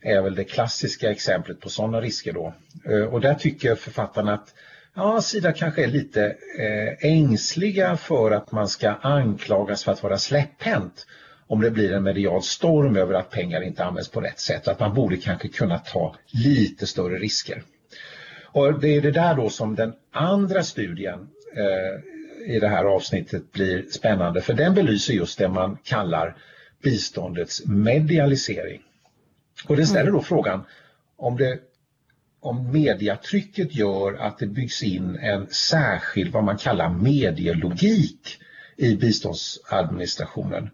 är 0.00 0.22
väl 0.22 0.34
det 0.34 0.44
klassiska 0.44 1.10
exemplet 1.10 1.60
på 1.60 1.68
sådana 1.68 2.00
risker 2.00 2.32
då. 2.32 2.54
Eh, 2.84 3.04
och 3.04 3.20
där 3.20 3.34
tycker 3.34 3.74
författaren 3.74 4.28
att 4.28 4.54
ja, 4.94 5.20
Sida 5.20 5.52
kanske 5.52 5.84
är 5.84 5.88
lite 5.88 6.24
eh, 6.58 7.10
ängsliga 7.10 7.96
för 7.96 8.30
att 8.30 8.52
man 8.52 8.68
ska 8.68 8.90
anklagas 8.90 9.84
för 9.84 9.92
att 9.92 10.02
vara 10.02 10.18
släpphänt 10.18 11.06
om 11.46 11.60
det 11.60 11.70
blir 11.70 11.92
en 11.92 12.02
medial 12.02 12.42
storm 12.42 12.96
över 12.96 13.14
att 13.14 13.30
pengar 13.30 13.62
inte 13.62 13.84
används 13.84 14.08
på 14.08 14.20
rätt 14.20 14.40
sätt. 14.40 14.68
Att 14.68 14.80
man 14.80 14.94
borde 14.94 15.16
kanske 15.16 15.48
kunna 15.48 15.78
ta 15.78 16.16
lite 16.26 16.86
större 16.86 17.18
risker. 17.18 17.62
Och 18.52 18.80
det 18.80 18.96
är 18.96 19.00
det 19.00 19.10
där 19.10 19.34
då 19.34 19.50
som 19.50 19.74
den 19.74 19.92
andra 20.10 20.62
studien 20.62 21.28
eh, 21.56 22.54
i 22.54 22.60
det 22.60 22.68
här 22.68 22.84
avsnittet 22.84 23.52
blir 23.52 23.86
spännande 23.90 24.40
för 24.40 24.54
den 24.54 24.74
belyser 24.74 25.14
just 25.14 25.38
det 25.38 25.48
man 25.48 25.78
kallar 25.84 26.36
biståndets 26.82 27.66
medialisering. 27.66 28.82
Och 29.68 29.76
det 29.76 29.86
ställer 29.86 30.10
då 30.10 30.16
mm. 30.16 30.24
frågan 30.24 30.64
om, 31.16 31.36
det, 31.36 31.58
om 32.40 32.72
mediatrycket 32.72 33.74
gör 33.74 34.14
att 34.14 34.38
det 34.38 34.46
byggs 34.46 34.82
in 34.82 35.16
en 35.16 35.46
särskild 35.48 36.32
vad 36.32 36.44
man 36.44 36.56
kallar 36.56 36.88
medielogik 36.88 38.38
i 38.76 38.96
biståndsadministrationen. 38.96 40.70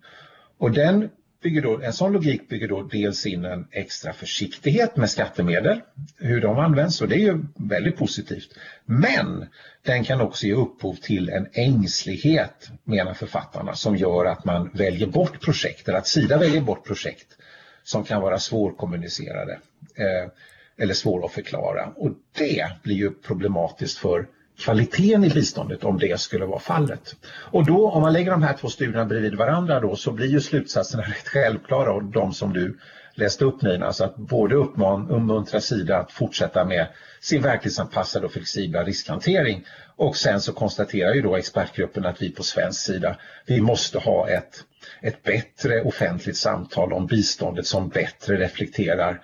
Och 0.59 0.71
den 0.71 1.11
bygger 1.43 1.63
då, 1.63 1.81
en 1.81 1.93
sån 1.93 2.13
logik 2.13 2.49
bygger 2.49 2.69
då 2.69 2.83
dels 2.83 3.27
in 3.27 3.45
en 3.45 3.67
extra 3.71 4.13
försiktighet 4.13 4.97
med 4.97 5.11
skattemedel, 5.11 5.81
hur 6.17 6.41
de 6.41 6.59
används 6.59 7.01
och 7.01 7.09
det 7.09 7.15
är 7.15 7.19
ju 7.19 7.45
väldigt 7.55 7.97
positivt. 7.97 8.59
Men 8.85 9.47
den 9.83 10.05
kan 10.05 10.21
också 10.21 10.47
ge 10.47 10.55
upphov 10.55 10.95
till 10.95 11.29
en 11.29 11.47
ängslighet 11.53 12.71
menar 12.85 13.15
författarna 13.15 13.75
som 13.75 13.97
gör 13.97 14.25
att 14.25 14.45
man 14.45 14.71
väljer 14.75 15.07
bort 15.07 15.41
projekt 15.41 15.89
eller 15.89 15.99
att 15.99 16.07
Sida 16.07 16.39
väljer 16.39 16.61
bort 16.61 16.87
projekt 16.87 17.37
som 17.83 18.05
kan 18.05 18.23
vara 18.23 18.39
svårkommunicerade 18.39 19.59
eh, 19.95 20.31
eller 20.77 20.95
svåra 20.95 21.27
att 21.27 21.33
förklara 21.33 21.93
och 21.97 22.11
det 22.39 22.67
blir 22.83 22.97
ju 22.97 23.11
problematiskt 23.11 23.99
för 23.99 24.27
kvaliteten 24.59 25.25
i 25.25 25.31
biståndet 25.31 25.85
om 25.85 25.99
det 25.99 26.21
skulle 26.21 26.45
vara 26.45 26.61
fallet. 26.61 27.17
Och 27.51 27.67
då 27.67 27.91
om 27.91 28.03
man 28.03 28.13
lägger 28.13 28.31
de 28.31 28.43
här 28.43 28.55
två 28.55 28.69
studierna 28.69 29.05
bredvid 29.05 29.35
varandra 29.35 29.81
då 29.81 29.97
så 29.97 30.13
blir 30.13 30.27
ju 30.27 30.41
slutsatserna 30.41 31.03
rätt 31.07 31.29
självklara 31.29 31.93
och 31.93 32.05
de 32.05 32.33
som 32.33 32.53
du 32.53 32.79
läste 33.15 33.45
upp 33.45 33.63
Nina, 33.63 33.87
alltså 33.87 34.05
att 34.05 34.17
både 34.17 34.55
uppman, 34.55 35.11
uppmuntra 35.11 35.61
Sida 35.61 35.99
att 35.99 36.13
fortsätta 36.13 36.65
med 36.65 36.87
sin 37.21 37.43
verklighetsanpassade 37.43 38.27
och 38.27 38.33
flexibla 38.33 38.85
riskhantering 38.85 39.65
och 39.97 40.17
sen 40.17 40.41
så 40.41 40.53
konstaterar 40.53 41.15
ju 41.15 41.23
då 41.23 41.37
expertgruppen 41.37 42.07
att 42.07 42.23
vi 42.23 42.31
på 42.31 42.43
svensk 42.43 42.81
sida, 42.81 43.17
vi 43.47 43.61
måste 43.61 43.99
ha 43.99 44.29
ett, 44.29 44.65
ett 45.03 45.23
bättre 45.23 45.83
offentligt 45.83 46.37
samtal 46.37 46.93
om 46.93 47.07
biståndet 47.07 47.67
som 47.67 47.89
bättre 47.89 48.37
reflekterar 48.37 49.21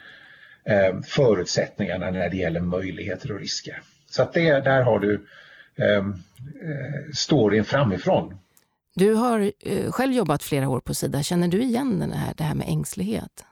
eh, 0.64 1.00
förutsättningarna 1.06 2.10
när 2.10 2.30
det 2.30 2.36
gäller 2.36 2.60
möjligheter 2.60 3.32
och 3.32 3.40
risker. 3.40 3.82
Så 4.14 4.22
att 4.22 4.32
det, 4.32 4.60
där 4.60 4.82
har 4.82 4.98
du 4.98 5.26
ehm, 5.76 6.14
eh, 6.62 7.12
storyn 7.14 7.64
framifrån. 7.64 8.38
Du 8.94 9.14
har 9.14 9.52
eh, 9.60 9.90
själv 9.90 10.12
jobbat 10.12 10.42
flera 10.42 10.68
år 10.68 10.80
på 10.80 10.94
Sida. 10.94 11.22
Känner 11.22 11.48
du 11.48 11.62
igen 11.62 11.98
den 11.98 12.12
här, 12.12 12.34
det 12.36 12.44
här 12.44 12.54
med 12.54 12.68
ängslighet? 12.68 13.44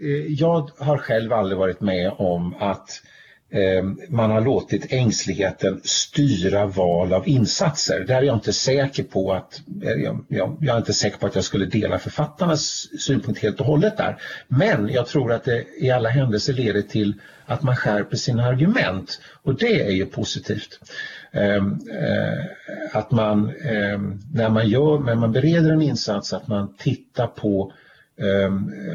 Eh, 0.00 0.32
jag 0.32 0.70
har 0.78 0.98
själv 0.98 1.32
aldrig 1.32 1.58
varit 1.58 1.80
med 1.80 2.12
om 2.18 2.54
att 2.54 3.02
Ehm, 3.54 3.98
man 4.08 4.30
har 4.30 4.40
låtit 4.40 4.92
ängsligheten 4.92 5.80
styra 5.84 6.66
val 6.66 7.12
av 7.12 7.28
insatser. 7.28 8.04
Där 8.06 8.14
är 8.14 8.22
jag 8.22 8.36
inte 8.36 8.52
säker 8.52 9.02
på 9.02 9.32
att 9.32 9.60
eh, 9.82 9.90
jag, 9.90 10.24
jag, 10.28 10.56
jag, 10.60 10.74
är 10.74 10.78
inte 10.78 10.92
säker 10.92 11.18
på 11.18 11.26
att 11.26 11.34
jag 11.34 11.44
skulle 11.44 11.66
dela 11.66 11.98
författarnas 11.98 12.88
synpunkt 12.98 13.42
helt 13.42 13.60
och 13.60 13.66
hållet 13.66 13.96
där. 13.96 14.16
Men 14.48 14.88
jag 14.88 15.06
tror 15.06 15.32
att 15.32 15.44
det 15.44 15.64
i 15.80 15.90
alla 15.90 16.08
händelser 16.08 16.52
leder 16.52 16.82
till 16.82 17.14
att 17.46 17.62
man 17.62 17.76
skärper 17.76 18.16
sina 18.16 18.44
argument 18.44 19.20
och 19.42 19.54
det 19.58 19.82
är 19.82 19.90
ju 19.90 20.06
positivt. 20.06 20.80
Ehm, 21.32 21.78
eh, 21.92 22.44
att 22.96 23.10
man 23.10 23.52
ehm, 23.64 24.20
när 24.32 24.48
man 24.48 24.68
gör, 24.68 24.98
när 24.98 25.14
man 25.14 25.32
bereder 25.32 25.70
en 25.70 25.82
insats 25.82 26.32
att 26.32 26.48
man 26.48 26.74
tittar 26.78 27.26
på 27.26 27.72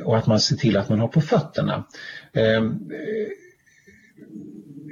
och 0.03 0.17
att 0.17 0.27
man 0.27 0.39
ser 0.39 0.55
till 0.55 0.77
att 0.77 0.89
man 0.89 0.99
har 0.99 1.07
på 1.07 1.21
fötterna 1.21 1.83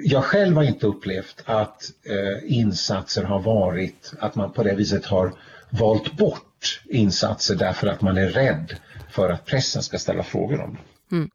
jag 0.03 0.23
själv 0.23 0.55
har 0.55 0.63
inte 0.63 0.87
upplevt 0.87 1.43
att 1.45 1.91
eh, 2.03 2.57
insatser 2.57 3.23
har 3.23 3.39
varit 3.39 4.13
att 4.19 4.35
man 4.35 4.51
på 4.51 4.63
det 4.63 4.75
viset 4.75 5.05
har 5.05 5.33
valt 5.69 6.17
bort 6.17 6.81
insatser 6.85 7.55
därför 7.55 7.87
att 7.87 8.01
man 8.01 8.17
är 8.17 8.29
rädd 8.29 8.75
för 9.11 9.29
att 9.29 9.45
pressen 9.45 9.83
ska 9.83 9.99
ställa 9.99 10.23
frågor 10.23 10.61
om 10.61 10.73
det. 10.73 11.15
Mm. 11.15 11.29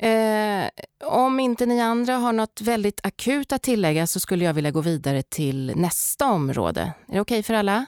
Eh, 0.00 0.70
om 1.08 1.40
inte 1.40 1.66
ni 1.66 1.80
andra 1.80 2.16
har 2.16 2.32
något 2.32 2.60
väldigt 2.60 3.00
akut 3.02 3.52
att 3.52 3.62
tillägga 3.62 4.06
så 4.06 4.20
skulle 4.20 4.44
jag 4.44 4.54
vilja 4.54 4.70
gå 4.70 4.80
vidare 4.80 5.22
till 5.22 5.72
nästa 5.76 6.26
område. 6.26 6.80
Är 6.80 7.14
det 7.14 7.20
okej 7.20 7.20
okay 7.20 7.42
för 7.42 7.54
alla? 7.54 7.86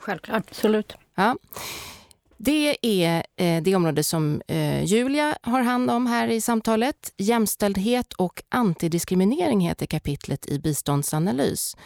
Självklart. 0.00 0.44
Absolut. 0.48 0.96
Ja. 1.14 1.36
Det 2.44 2.76
är 2.82 3.24
eh, 3.36 3.62
det 3.62 3.74
område 3.74 4.04
som 4.04 4.42
eh, 4.48 4.84
Julia 4.84 5.36
har 5.42 5.62
hand 5.62 5.90
om 5.90 6.06
här 6.06 6.28
i 6.28 6.40
samtalet. 6.40 7.14
Jämställdhet 7.16 8.12
och 8.12 8.42
antidiskriminering 8.48 9.60
heter 9.60 9.86
kapitlet 9.86 10.46
i 10.46 10.58
biståndsanalys. 10.58 11.76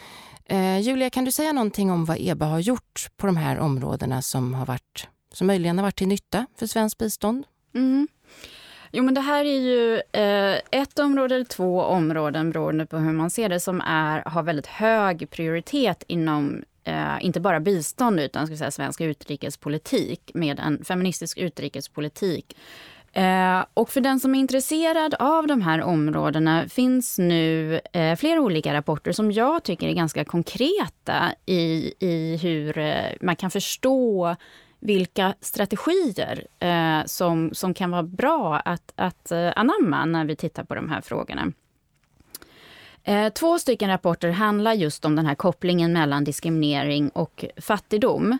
Eh, 0.44 0.78
Julia, 0.78 1.10
kan 1.10 1.25
du 1.25 1.32
säga 1.32 1.52
någonting 1.52 1.90
om 1.90 2.04
vad 2.04 2.16
EBA 2.20 2.46
har 2.46 2.60
gjort 2.60 3.06
på 3.16 3.26
de 3.26 3.36
här 3.36 3.58
områdena 3.58 4.22
som, 4.22 4.54
har 4.54 4.66
varit, 4.66 5.08
som 5.32 5.46
möjligen 5.46 5.78
har 5.78 5.82
varit 5.82 5.98
till 5.98 6.08
nytta 6.08 6.46
för 6.58 6.66
svenskt 6.66 6.98
bistånd? 6.98 7.44
Mm. 7.75 8.08
Jo, 8.92 9.04
men 9.04 9.14
det 9.14 9.20
här 9.20 9.44
är 9.44 9.60
ju 9.60 9.94
eh, 10.12 10.60
ett 10.70 10.98
område 10.98 11.34
eller 11.34 11.44
två 11.44 11.82
områden 11.82 12.50
beroende 12.50 12.86
på 12.86 12.96
hur 12.96 13.12
man 13.12 13.30
ser 13.30 13.48
det 13.48 13.60
som 13.60 13.80
är, 13.80 14.22
har 14.26 14.42
väldigt 14.42 14.66
hög 14.66 15.30
prioritet 15.30 16.04
inom 16.06 16.62
eh, 16.87 17.16
inte 17.21 17.40
bara 17.40 17.61
bistånd 17.61 18.21
utan 18.21 18.47
ska 18.47 18.57
säga, 18.57 18.71
svensk 18.71 19.00
utrikespolitik 19.00 20.31
med 20.35 20.61
en 20.61 20.85
feministisk 20.85 21.38
utrikespolitik. 21.38 22.57
Eh, 23.12 23.64
och 23.75 23.90
för 23.90 24.00
den 24.00 24.21
som 24.21 24.35
är 24.35 24.38
intresserad 24.38 25.14
av 25.14 25.47
de 25.47 25.62
här 25.62 25.83
områdena 25.83 26.69
finns 26.69 27.19
nu 27.19 27.81
eh, 27.93 28.16
flera 28.16 28.40
olika 28.40 28.75
rapporter 28.75 29.12
som 29.12 29.33
jag 29.33 29.64
tycker 29.64 29.88
är 29.88 29.93
ganska 29.93 30.25
konkreta 30.25 31.33
i, 31.47 31.95
i 31.99 32.37
hur 32.43 32.78
eh, 32.78 33.05
man 33.21 33.37
kan 33.37 33.50
förstå 33.50 34.37
vilka 34.81 35.35
strategier 35.40 36.47
eh, 36.59 37.05
som, 37.07 37.55
som 37.55 37.75
kan 37.75 37.90
vara 37.90 38.02
bra 38.02 38.57
att, 38.57 38.93
att 38.97 39.33
eh, 39.33 39.52
anamma 39.57 40.05
när 40.05 40.25
vi 40.25 40.37
tittar 40.37 40.64
på 40.64 40.75
de 40.75 40.90
här 40.90 41.00
frågorna. 41.00 41.52
Eh, 43.08 43.28
två 43.28 43.58
stycken 43.58 43.90
rapporter 43.90 44.30
handlar 44.30 44.72
just 44.72 45.04
om 45.04 45.16
den 45.16 45.26
här 45.26 45.34
kopplingen 45.34 45.92
mellan 45.92 46.25
diskriminering 46.25 47.08
och 47.08 47.44
fattigdom. 47.56 48.38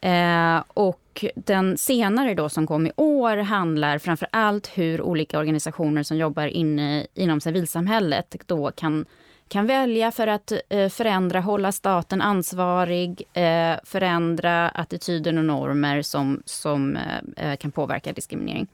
Eh, 0.00 0.62
och 0.68 1.24
den 1.34 1.78
senare 1.78 2.34
då 2.34 2.48
som 2.48 2.66
kom 2.66 2.86
i 2.86 2.92
år 2.96 3.36
handlar 3.36 3.98
framför 3.98 4.28
allt 4.32 4.70
hur 4.74 5.02
olika 5.02 5.38
organisationer 5.38 6.02
som 6.02 6.16
jobbar 6.16 6.46
inne 6.46 7.06
inom 7.14 7.40
civilsamhället 7.40 8.36
då 8.46 8.70
kan 8.70 9.06
kan 9.48 9.66
välja 9.66 10.10
för 10.10 10.26
att 10.26 10.52
eh, 10.68 10.88
förändra, 10.88 11.40
hålla 11.40 11.72
staten 11.72 12.22
ansvarig, 12.22 13.22
eh, 13.32 13.74
förändra 13.84 14.68
attityder 14.68 15.38
och 15.38 15.44
normer 15.44 16.02
som, 16.02 16.42
som 16.44 16.96
eh, 16.96 17.50
eh, 17.50 17.56
kan 17.56 17.70
påverka 17.70 18.12
diskriminering. 18.12 18.66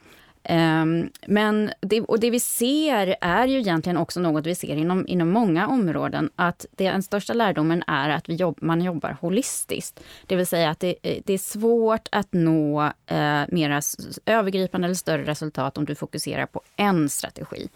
Ehm, 0.45 1.11
men 1.27 1.71
det, 1.81 2.01
och 2.01 2.21
det 2.21 2.31
vi 2.31 2.41
ser 2.41 3.17
är 3.21 3.47
ju 3.47 3.59
egentligen 3.59 3.97
också 3.97 4.21
något 4.21 4.47
vi 4.47 4.55
ser 4.55 4.77
inom, 4.77 5.07
inom 5.09 5.31
många 5.31 5.67
områden, 5.67 6.31
att 6.37 6.67
det, 6.71 6.91
den 6.91 7.03
största 7.03 7.33
lärdomen 7.33 7.83
är 7.87 8.11
att 8.11 8.29
vi 8.29 8.35
jobb, 8.35 8.59
man 8.61 8.81
jobbar 8.81 9.17
holistiskt. 9.21 10.01
Det 10.27 10.37
vill 10.37 10.47
säga 10.47 10.71
att 10.71 10.81
det, 10.81 10.95
eh, 11.03 11.23
det 11.25 11.33
är 11.33 11.39
svårt 11.39 12.09
att 12.13 12.33
nå 12.33 12.83
eh, 13.07 13.43
mera 13.49 13.81
övergripande 14.27 14.85
eller 14.87 14.95
större 14.95 15.23
resultat 15.23 15.79
om 15.79 15.85
du 15.85 15.95
fokuserar 15.95 16.47
på 16.47 16.61
en 16.77 17.09
strategi. 17.09 17.69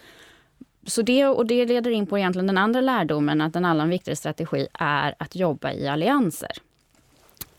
Så 0.87 1.03
det, 1.03 1.27
och 1.27 1.47
det 1.47 1.67
leder 1.67 1.91
in 1.91 2.07
på 2.07 2.19
egentligen 2.19 2.47
den 2.47 2.59
andra 2.59 2.81
lärdomen, 2.81 3.41
att 3.41 3.57
en 3.57 3.65
annan 3.65 3.91
viktig 3.91 4.19
strategi 4.19 4.67
är 4.73 5.15
att 5.19 5.37
jobba 5.37 5.73
i 5.73 5.89
allianser. 5.89 6.53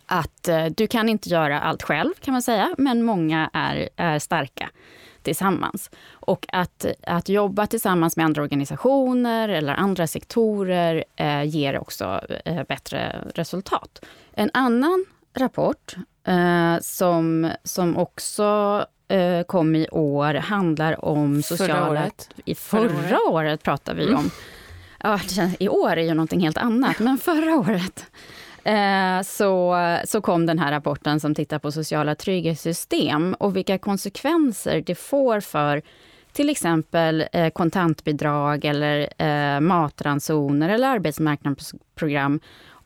Att 0.08 0.48
eh, 0.48 0.66
du 0.66 0.88
kan 0.88 1.10
inte 1.10 1.30
göra 1.30 1.62
allt 1.62 1.84
själv 1.84 2.14
kan 2.20 2.32
man 2.32 2.42
säga, 2.42 2.76
men 2.78 3.04
många 3.04 3.50
är, 3.54 3.90
är 3.96 4.20
starka 4.20 4.70
tillsammans. 5.22 5.90
Och 6.12 6.46
att, 6.54 6.86
att 7.04 7.30
jobba 7.30 7.68
tillsammans 7.68 8.18
med 8.18 8.26
andra 8.26 8.42
organisationer 8.42 9.50
eller 9.50 9.74
andra 9.74 10.08
sektorer 10.08 11.04
eh, 11.16 11.44
ger 11.44 11.80
också 11.80 12.22
eh, 12.46 12.64
bättre 12.64 13.26
resultat. 13.36 14.06
En 14.34 14.50
annan 14.54 15.06
rapport 15.38 15.96
eh, 16.28 16.76
som, 16.82 17.52
som 17.64 17.98
också 17.98 18.86
eh, 19.08 19.44
kom 19.44 19.76
i 19.76 19.88
år 19.90 20.34
handlar 20.34 21.06
om 21.06 21.44
sociala... 21.44 21.74
Förra 21.74 21.90
året? 21.90 22.30
I 22.46 22.56
förra, 22.56 22.90
förra 22.90 23.20
året. 23.30 23.64
pratar 23.64 23.96
vi 23.96 24.04
mm. 24.04 24.16
om. 24.18 24.32
Ja, 25.04 25.20
I 25.60 25.70
år 25.70 25.92
är 25.92 26.04
ju 26.04 26.14
någonting 26.14 26.40
helt 26.40 26.58
annat, 26.58 27.00
men 27.00 27.18
förra 27.18 27.56
året 27.56 28.06
eh, 28.68 29.22
så, 29.22 29.76
så 30.06 30.22
kom 30.22 30.46
den 30.46 30.60
här 30.60 30.72
rapporten 30.72 31.20
som 31.20 31.36
tittar 31.36 31.60
på 31.60 31.72
sociala 31.72 32.16
trygghetssystem 32.16 33.34
och 33.40 33.56
vilka 33.56 33.78
konsekvenser 33.78 34.84
det 34.86 34.96
får 34.96 35.40
för 35.40 35.82
till 36.32 36.50
exempel 36.50 37.26
eh, 37.32 37.50
kontantbidrag 37.50 38.66
eller 38.66 39.10
eh, 39.18 39.60
matransoner 39.60 40.70
eller 40.70 40.88
arbetsmarknadsprogram 40.88 42.40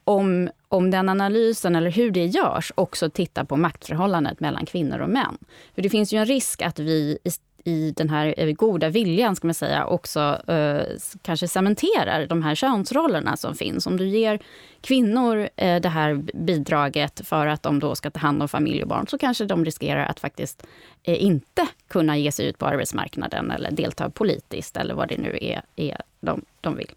om, 0.03 0.49
om 0.67 0.91
den 0.91 1.09
analysen, 1.09 1.75
eller 1.75 1.91
hur 1.91 2.11
det 2.11 2.25
görs, 2.25 2.71
också 2.75 3.09
tittar 3.09 3.43
på 3.43 3.57
maktförhållandet 3.57 4.39
mellan 4.39 4.65
kvinnor 4.65 4.99
och 4.99 5.09
män. 5.09 5.37
För 5.75 5.81
det 5.81 5.89
finns 5.89 6.13
ju 6.13 6.17
en 6.17 6.25
risk 6.25 6.61
att 6.61 6.79
vi 6.79 7.17
i 7.65 7.91
den 7.91 8.09
här 8.09 8.33
eh, 8.37 8.51
goda 8.51 8.89
viljan, 8.89 9.35
ska 9.35 9.47
man 9.47 9.53
säga, 9.53 9.85
också 9.85 10.41
eh, 10.47 10.85
kanske 11.21 11.47
cementerar 11.47 12.25
de 12.27 12.43
här 12.43 12.55
könsrollerna 12.55 13.37
som 13.37 13.55
finns. 13.55 13.87
Om 13.87 13.97
du 13.97 14.07
ger 14.07 14.39
kvinnor 14.81 15.49
eh, 15.55 15.81
det 15.81 15.89
här 15.89 16.13
bidraget 16.33 17.27
för 17.27 17.47
att 17.47 17.63
de 17.63 17.79
då 17.79 17.95
ska 17.95 18.09
ta 18.09 18.19
hand 18.19 18.41
om 18.41 18.47
familj 18.47 18.81
och 18.81 18.87
barn, 18.87 19.07
så 19.07 19.17
kanske 19.17 19.45
de 19.45 19.65
riskerar 19.65 20.05
att 20.05 20.19
faktiskt 20.19 20.67
eh, 21.03 21.23
inte 21.23 21.67
kunna 21.87 22.17
ge 22.17 22.31
sig 22.31 22.45
ut 22.45 22.57
på 22.57 22.65
arbetsmarknaden 22.65 23.51
eller 23.51 23.71
delta 23.71 24.09
politiskt 24.09 24.77
eller 24.77 24.93
vad 24.93 25.09
det 25.09 25.17
nu 25.17 25.37
är, 25.41 25.61
är 25.75 26.01
de, 26.19 26.41
de 26.61 26.75
vill. 26.75 26.91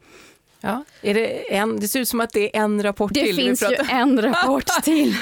Ja, 0.65 0.85
är 1.03 1.15
det, 1.15 1.55
en, 1.55 1.81
det 1.81 1.89
ser 1.89 2.01
ut 2.01 2.09
som 2.09 2.21
att 2.21 2.31
det 2.33 2.57
är 2.57 2.63
en 2.63 2.83
rapport 2.83 3.15
det 3.15 3.21
till. 3.21 3.37
Det 3.37 3.43
finns 3.43 3.63
ju 3.63 3.77
en 3.91 4.23
rapport 4.23 4.67
till. 4.83 5.15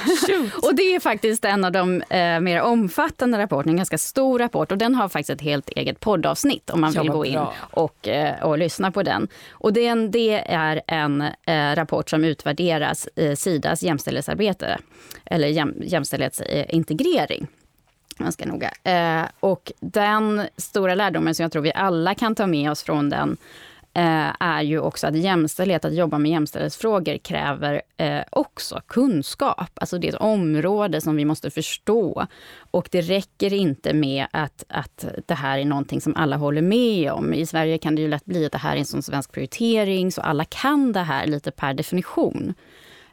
och 0.63 0.75
det 0.75 0.83
är 0.95 1.01
faktiskt 1.01 1.45
en 1.45 1.65
av 1.65 1.73
de 1.73 2.03
eh, 2.03 2.41
mer 2.41 2.61
omfattande 2.61 3.39
rapporterna, 3.39 3.71
en 3.71 3.77
ganska 3.77 3.99
stor 3.99 4.39
rapport. 4.39 4.73
Och 4.73 4.79
den 4.79 4.95
har 4.95 5.09
faktiskt 5.09 5.31
ett 5.31 5.41
helt 5.41 5.69
eget 5.69 6.01
poddavsnitt 6.01 6.71
om 6.71 6.81
man 6.81 6.93
vill 6.93 7.11
gå 7.11 7.25
in 7.25 7.41
och, 7.59 8.09
eh, 8.09 8.43
och 8.43 8.59
lyssna 8.59 8.91
på 8.91 9.03
den. 9.03 9.29
Och 9.51 9.73
den, 9.73 10.11
det 10.11 10.53
är 10.53 10.83
en 10.87 11.21
eh, 11.47 11.75
rapport 11.75 12.11
som 12.11 12.25
utvärderas 12.25 13.09
eh, 13.17 13.35
Sidas 13.35 13.83
jämställdhetsarbete, 13.83 14.79
eller 15.25 15.49
jäm, 15.49 15.75
jämställdhetsintegrering 15.83 17.47
ganska 18.19 18.47
noga. 18.47 18.71
Eh, 18.85 19.29
och 19.41 19.73
den 19.81 20.47
stora 20.57 20.95
lärdomen 20.95 21.35
som 21.35 21.43
jag 21.43 21.53
tror 21.53 21.63
vi 21.63 21.73
alla 21.75 22.15
kan 22.15 22.35
ta 22.35 22.47
med 22.47 22.71
oss 22.71 22.83
från 22.83 23.09
den 23.09 23.37
Eh, 23.95 24.33
är 24.41 24.63
ju 24.63 24.81
också 24.81 25.07
att 25.07 25.17
jämställdhet, 25.17 25.85
att 25.85 25.95
jobba 25.95 26.19
med 26.19 26.31
jämställdhetsfrågor 26.31 27.19
kräver 27.19 27.83
eh, 27.97 28.21
också 28.31 28.81
kunskap. 28.87 29.71
Alltså 29.75 29.99
det 29.99 30.09
är 30.09 30.13
ett 30.13 30.21
område 30.21 31.01
som 31.01 31.17
vi 31.17 31.25
måste 31.25 31.51
förstå. 31.51 32.27
Och 32.59 32.89
det 32.91 33.01
räcker 33.01 33.53
inte 33.53 33.93
med 33.93 34.27
att, 34.31 34.65
att 34.69 35.07
det 35.27 35.35
här 35.35 35.59
är 35.59 35.65
någonting 35.65 36.01
som 36.01 36.17
alla 36.17 36.37
håller 36.37 36.63
med 36.63 37.13
om. 37.13 37.35
I 37.35 37.47
Sverige 37.47 37.79
kan 37.79 37.95
det 37.95 38.03
ju 38.03 38.09
lätt 38.09 38.25
bli 38.25 38.47
att 38.47 38.53
det 38.53 38.59
här 38.59 38.75
är 38.75 38.79
en 38.79 38.85
sån 38.85 39.03
svensk 39.03 39.33
prioritering, 39.33 40.13
så 40.13 40.21
alla 40.21 40.45
kan 40.45 40.93
det 40.93 41.01
här 41.01 41.27
lite 41.27 41.51
per 41.51 41.75
definition. 41.75 42.55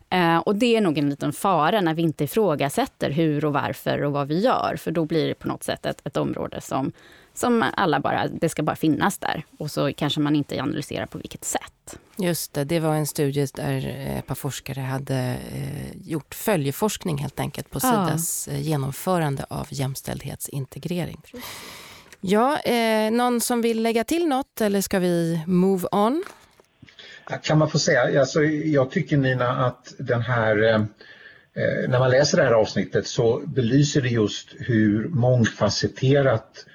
Eh, 0.09 0.37
och 0.37 0.55
det 0.55 0.75
är 0.75 0.81
nog 0.81 0.97
en 0.97 1.09
liten 1.09 1.33
fara 1.33 1.81
när 1.81 1.93
vi 1.93 2.01
inte 2.01 2.23
ifrågasätter 2.23 3.09
hur 3.09 3.45
och 3.45 3.53
varför 3.53 4.03
och 4.03 4.11
vad 4.11 4.27
vi 4.27 4.39
gör. 4.39 4.75
För 4.77 4.91
då 4.91 5.05
blir 5.05 5.27
det 5.27 5.33
på 5.33 5.47
något 5.47 5.63
sätt 5.63 5.85
ett, 5.85 6.01
ett 6.07 6.17
område 6.17 6.61
som 6.61 6.91
som 7.39 7.65
alla 7.73 7.99
bara, 7.99 8.27
det 8.27 8.49
ska 8.49 8.63
bara 8.63 8.75
finnas 8.75 9.17
där. 9.17 9.45
Och 9.57 9.71
så 9.71 9.93
kanske 9.93 10.19
man 10.19 10.35
inte 10.35 10.61
analyserar 10.61 11.05
på 11.05 11.17
vilket 11.17 11.45
sätt. 11.45 11.99
Just 12.17 12.53
det, 12.53 12.63
det 12.63 12.79
var 12.79 12.95
en 12.95 13.07
studie 13.07 13.47
där 13.53 13.87
ett 14.17 14.27
par 14.27 14.35
forskare 14.35 14.81
hade 14.81 15.37
eh, 15.53 15.97
gjort 16.01 16.35
följeforskning 16.35 17.17
helt 17.17 17.39
enkelt 17.39 17.69
på 17.69 17.79
Sidas 17.79 18.47
ja. 18.47 18.53
Eh, 18.53 18.61
genomförande 18.61 19.45
av 19.49 19.67
jämställdhetsintegrering. 19.69 21.21
Ja, 22.21 22.59
eh, 22.59 23.11
någon 23.11 23.41
som 23.41 23.61
vill 23.61 23.83
lägga 23.83 24.03
till 24.03 24.27
något 24.27 24.61
eller 24.61 24.81
ska 24.81 24.99
vi 24.99 25.43
move 25.47 25.87
on? 25.91 26.23
Kan 27.41 27.57
man 27.57 27.69
få 27.69 27.79
säga, 27.79 28.19
alltså, 28.19 28.43
jag 28.43 28.91
tycker 28.91 29.17
Nina 29.17 29.65
att 29.65 29.93
den 29.97 30.21
här 30.21 30.73
eh, 31.59 31.89
när 31.89 31.99
man 31.99 32.09
läser 32.09 32.37
det 32.37 32.43
här 32.43 32.51
avsnittet 32.51 33.07
så 33.07 33.41
belyser 33.45 34.01
det 34.01 34.09
just 34.09 34.49
hur 34.59 35.07
mångfacetterat 35.07 36.65
eh, 36.65 36.68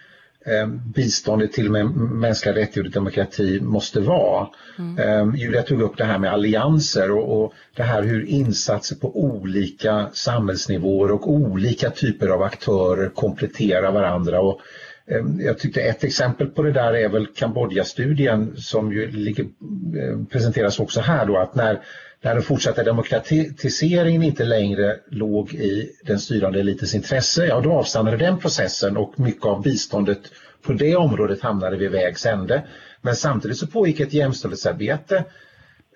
biståndet 0.94 1.52
till 1.52 1.70
mänskliga 1.70 2.54
rättigheter 2.54 2.85
och 2.85 2.90
demokrati 2.90 3.61
måste 3.61 4.00
vara. 4.00 4.48
Mm. 4.78 4.98
Eh, 4.98 5.40
Julia 5.40 5.62
tog 5.62 5.83
upp 5.83 5.96
det 5.96 6.04
här 6.04 6.18
med 6.18 6.33
allianser 6.33 7.11
och, 7.11 7.44
och, 7.44 7.52
det 7.76 7.83
här 7.83 8.02
hur 8.02 8.26
insatser 8.26 8.96
på 8.96 9.18
olika 9.18 10.09
samhällsnivåer 10.12 11.11
och 11.11 11.30
olika 11.30 11.90
typer 11.90 12.28
av 12.28 12.42
aktörer 12.42 13.09
kompletterar 13.09 13.92
varandra. 13.92 14.40
Och, 14.40 14.61
Ehm, 15.07 15.40
jag 15.40 15.59
tyckte 15.59 15.80
ett 15.80 16.04
exempel 16.04 16.46
på 16.46 16.62
det 16.62 16.72
där 16.72 16.94
är 16.94 17.09
väl 17.09 17.26
Kambodja-studien 17.26 18.57
som 18.57 18.92
ju 18.92 19.04
eh, 19.04 20.26
presenteras 20.30 20.80
också 20.80 21.00
här 21.00 21.26
då 21.26 21.38
att 21.38 21.54
när, 21.54 21.80
när 22.24 22.34
den 22.34 22.42
fortsatta 22.42 22.82
demokratiseringen 22.82 24.22
inte 24.22 24.44
längre 24.44 24.96
låg 25.10 25.54
i 25.54 25.90
den 26.02 26.18
styrande 26.18 26.60
elitens 26.60 26.94
intresse, 26.94 27.46
ja 27.46 27.60
då 27.60 27.72
avstannade 27.72 28.16
den 28.16 28.38
processen 28.38 28.96
och 28.96 29.20
mycket 29.20 29.44
av 29.44 29.62
biståndet 29.62 30.20
på 30.62 30.72
det 30.72 30.96
området 30.96 31.40
hamnade 31.40 31.76
vid 31.76 31.90
vägs 31.90 32.26
ände. 32.26 32.66
Men 33.02 33.16
samtidigt 33.16 33.58
så 33.58 33.66
pågick 33.66 34.00
ett 34.00 34.12
jämställdhetsarbete 34.12 35.24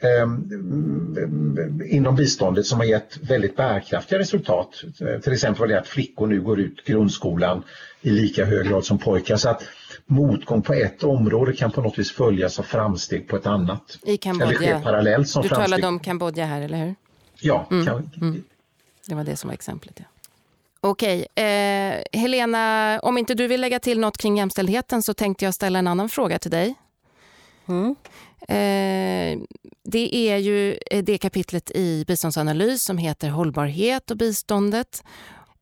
ehm, 0.01 1.87
inom 1.91 2.17
biståndet 2.17 2.67
som 2.67 2.79
har 2.79 2.87
gett 2.87 3.19
väldigt 3.23 3.57
bärkraftiga 3.57 4.19
resultat. 4.19 4.85
Till 5.23 5.33
exempel 5.33 5.61
var 5.61 5.67
det 5.67 5.81
att 5.81 5.89
flickor 5.89 6.27
nu 6.27 6.41
går 6.41 6.61
ut 6.61 6.85
grundskolan 6.85 7.63
i 8.03 8.11
lika 8.11 8.45
hög 8.45 8.69
grad 8.69 8.85
som 8.85 8.99
pojkar. 8.99 9.37
Så 9.37 9.49
att 9.49 9.63
motgång 10.09 10.63
på 10.63 10.73
ett 10.73 11.03
område 11.05 11.53
kan 11.53 11.71
på 11.71 11.81
något 11.81 11.99
vis 11.99 12.13
följas 12.13 12.59
av 12.59 12.63
framsteg 12.63 13.29
på 13.29 13.37
ett 13.37 13.47
annat. 13.47 13.99
I 14.03 14.17
Kambodja. 14.17 14.59
Eller 14.59 14.83
parallellt 14.83 15.29
som 15.29 15.43
du 15.43 15.49
framsteg. 15.49 15.71
talade 15.71 15.87
om 15.87 16.01
Kambodja 16.01 16.47
här, 16.47 16.61
eller 16.61 16.79
hur? 16.79 16.95
Ja. 17.41 17.67
Mm. 17.71 17.87
Kan... 17.87 18.11
Mm. 18.21 18.45
Det 19.07 19.15
var 19.15 19.25
det 19.25 19.37
som 19.37 19.49
var 19.49 19.55
exemplet. 19.55 19.95
Ja. 19.97 20.05
Okej, 20.81 21.27
eh, 21.35 22.21
Helena, 22.21 23.01
om 23.03 23.19
inte 23.19 23.35
du 23.35 23.47
vill 23.47 23.61
lägga 23.61 23.79
till 23.79 24.01
något 24.01 24.19
kring 24.19 24.37
jämställdheten 24.37 25.03
så 25.03 25.15
tänkte 25.15 25.45
jag 25.45 25.55
ställa 25.55 25.79
en 25.79 25.87
annan 25.87 26.09
fråga 26.09 26.39
till 26.39 26.51
dig. 26.51 26.75
Mm. 27.69 27.97
Eh, 28.41 29.39
det 29.85 30.15
är 30.15 30.37
ju 30.37 30.79
eh, 30.91 31.05
det 31.05 31.19
kapitlet 31.19 31.71
i 31.71 32.05
biståndsanalys 32.07 32.83
som 32.85 32.99
heter 32.99 33.29
Hållbarhet 33.29 34.11
och 34.11 34.17
biståndet. 34.17 35.05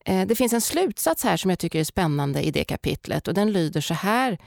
Eh, 0.07 0.27
det 0.27 0.35
finns 0.35 0.53
en 0.53 0.61
slutsats 0.61 1.25
här 1.25 1.37
som 1.37 1.51
jag 1.51 1.59
tycker 1.59 1.81
är 1.81 1.85
spännande 1.85 2.43
i 2.43 2.51
det 2.51 2.65
kapitlet 2.65 3.29
och 3.29 3.35
den 3.35 3.53
lyder 3.53 3.81
så 3.81 3.95
här. 3.95 4.39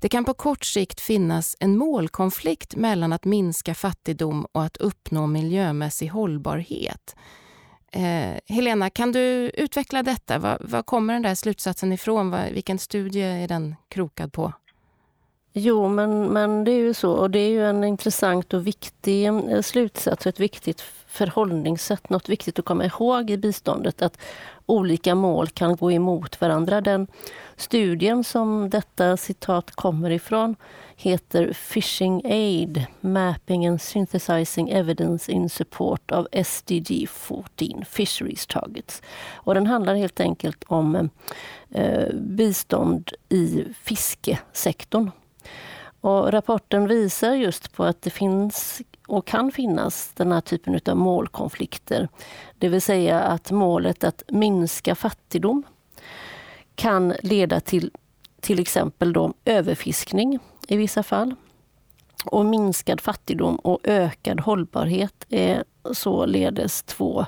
Det 0.00 0.08
kan 0.08 0.24
på 0.24 0.34
kort 0.34 0.64
sikt 0.64 1.00
finnas 1.00 1.56
en 1.60 1.78
målkonflikt 1.78 2.76
mellan 2.76 3.12
att 3.12 3.24
minska 3.24 3.74
fattigdom 3.74 4.46
och 4.52 4.64
att 4.64 4.76
uppnå 4.76 5.26
miljömässig 5.26 6.08
hållbarhet. 6.08 7.16
Eh, 7.92 8.34
Helena, 8.46 8.90
kan 8.90 9.12
du 9.12 9.50
utveckla 9.54 10.02
detta? 10.02 10.38
Var, 10.38 10.58
var 10.60 10.82
kommer 10.82 11.12
den 11.12 11.22
där 11.22 11.34
slutsatsen 11.34 11.92
ifrån? 11.92 12.30
Var, 12.30 12.50
vilken 12.52 12.78
studie 12.78 13.22
är 13.22 13.48
den 13.48 13.76
krokad 13.88 14.32
på? 14.32 14.52
Jo, 15.52 15.88
men, 15.88 16.26
men 16.26 16.64
det 16.64 16.72
är 16.72 16.78
ju 16.78 16.94
så. 16.94 17.12
Och 17.12 17.30
det 17.30 17.38
är 17.38 17.48
ju 17.48 17.66
en 17.66 17.84
intressant 17.84 18.54
och 18.54 18.66
viktig 18.66 19.26
eh, 19.26 19.60
slutsats 19.62 20.26
och 20.26 20.30
ett 20.30 20.40
viktigt 20.40 20.80
förhållningssätt. 21.08 22.10
Något 22.10 22.28
viktigt 22.28 22.58
att 22.58 22.64
komma 22.64 22.84
ihåg 22.84 23.30
i 23.30 23.36
biståndet, 23.36 24.02
att 24.02 24.18
olika 24.66 25.14
mål 25.14 25.48
kan 25.48 25.76
gå 25.76 25.92
emot 25.92 26.40
varandra. 26.40 26.80
Den 26.80 27.06
studien 27.56 28.24
som 28.24 28.70
detta 28.70 29.16
citat 29.16 29.70
kommer 29.70 30.10
ifrån 30.10 30.56
heter 30.96 31.52
Fishing 31.52 32.22
Aid, 32.24 32.84
Mapping 33.00 33.66
and 33.66 33.80
Synthesizing 33.80 34.68
Evidence 34.68 35.32
in 35.32 35.48
Support 35.48 36.10
of 36.10 36.26
SDG 36.44 37.08
14, 37.08 37.84
Fisheries 37.84 38.46
Targets. 38.46 39.02
Och 39.34 39.54
den 39.54 39.66
handlar 39.66 39.94
helt 39.94 40.20
enkelt 40.20 40.64
om 40.66 41.10
eh, 41.70 42.14
bistånd 42.14 43.12
i 43.28 43.64
fiskesektorn. 43.82 45.10
Och 46.00 46.32
rapporten 46.32 46.88
visar 46.88 47.34
just 47.34 47.72
på 47.72 47.84
att 47.84 48.02
det 48.02 48.10
finns 48.10 48.82
och 49.08 49.26
kan 49.26 49.52
finnas 49.52 50.12
den 50.14 50.32
här 50.32 50.40
typen 50.40 50.80
av 50.86 50.96
målkonflikter. 50.96 52.08
Det 52.58 52.68
vill 52.68 52.82
säga 52.82 53.20
att 53.20 53.50
målet 53.50 54.04
att 54.04 54.22
minska 54.28 54.94
fattigdom 54.94 55.62
kan 56.74 57.14
leda 57.22 57.60
till 57.60 57.90
till 58.40 58.60
exempel 58.60 59.12
då 59.12 59.34
överfiskning 59.44 60.38
i 60.68 60.76
vissa 60.76 61.02
fall. 61.02 61.34
Och 62.24 62.46
minskad 62.46 63.00
fattigdom 63.00 63.56
och 63.56 63.80
ökad 63.84 64.40
hållbarhet 64.40 65.24
är 65.28 65.64
således 65.92 66.82
två 66.82 67.26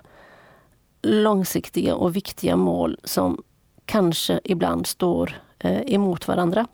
långsiktiga 1.02 1.94
och 1.94 2.16
viktiga 2.16 2.56
mål 2.56 2.98
som 3.04 3.42
kanske 3.84 4.40
ibland 4.44 4.86
står 4.86 5.40
emot 5.68 6.28
varandra. 6.28 6.66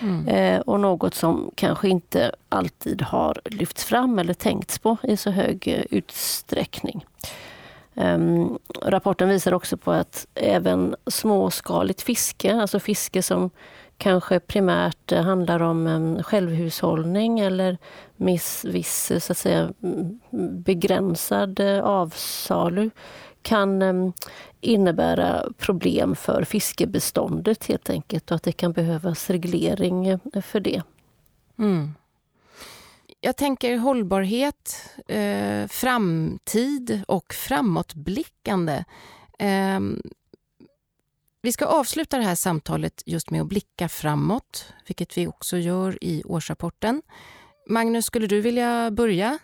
Mm. 0.00 0.28
Eh, 0.28 0.60
och 0.60 0.80
något 0.80 1.14
som 1.14 1.50
kanske 1.54 1.88
inte 1.88 2.32
alltid 2.48 3.02
har 3.02 3.40
lyfts 3.44 3.84
fram 3.84 4.18
eller 4.18 4.34
tänkts 4.34 4.78
på 4.78 4.96
i 5.02 5.16
så 5.16 5.30
hög 5.30 5.68
eh, 5.68 5.84
utsträckning. 5.90 7.04
Um, 7.94 8.58
rapporten 8.82 9.28
visar 9.28 9.54
också 9.54 9.76
på 9.76 9.92
att 9.92 10.26
även 10.34 10.96
småskaligt 11.06 12.02
fiske, 12.02 12.56
alltså 12.56 12.80
fiske 12.80 13.22
som 13.22 13.50
kanske 13.96 14.40
primärt 14.40 15.12
handlar 15.12 15.62
om 15.62 15.86
um, 15.86 16.22
självhushållning 16.22 17.40
eller 17.40 17.78
miss, 18.16 18.64
viss 18.64 19.12
så 19.18 19.32
att 19.32 19.38
säga, 19.38 19.72
begränsad 20.64 21.60
avsalu, 21.82 22.90
kan 23.42 23.82
ehm, 23.82 24.12
innebära 24.60 25.52
problem 25.58 26.16
för 26.16 26.44
fiskebeståndet 26.44 27.66
helt 27.66 27.90
enkelt 27.90 28.30
och 28.30 28.34
att 28.34 28.42
det 28.42 28.52
kan 28.52 28.72
behövas 28.72 29.30
reglering 29.30 30.06
eh, 30.06 30.42
för 30.42 30.60
det. 30.60 30.82
Mm. 31.58 31.94
Jag 33.20 33.36
tänker 33.36 33.76
hållbarhet, 33.76 34.90
eh, 35.08 35.66
framtid 35.68 37.02
och 37.08 37.34
framåtblickande. 37.34 38.84
Eh, 39.38 39.80
vi 41.42 41.52
ska 41.52 41.66
avsluta 41.66 42.18
det 42.18 42.24
här 42.24 42.34
samtalet 42.34 43.02
just 43.06 43.30
med 43.30 43.40
att 43.40 43.48
blicka 43.48 43.88
framåt, 43.88 44.72
vilket 44.86 45.18
vi 45.18 45.26
också 45.26 45.56
gör 45.56 46.04
i 46.04 46.22
årsrapporten. 46.24 47.02
Magnus, 47.68 48.06
skulle 48.06 48.26
du 48.26 48.40
vilja 48.40 48.90
börja? 48.90 49.38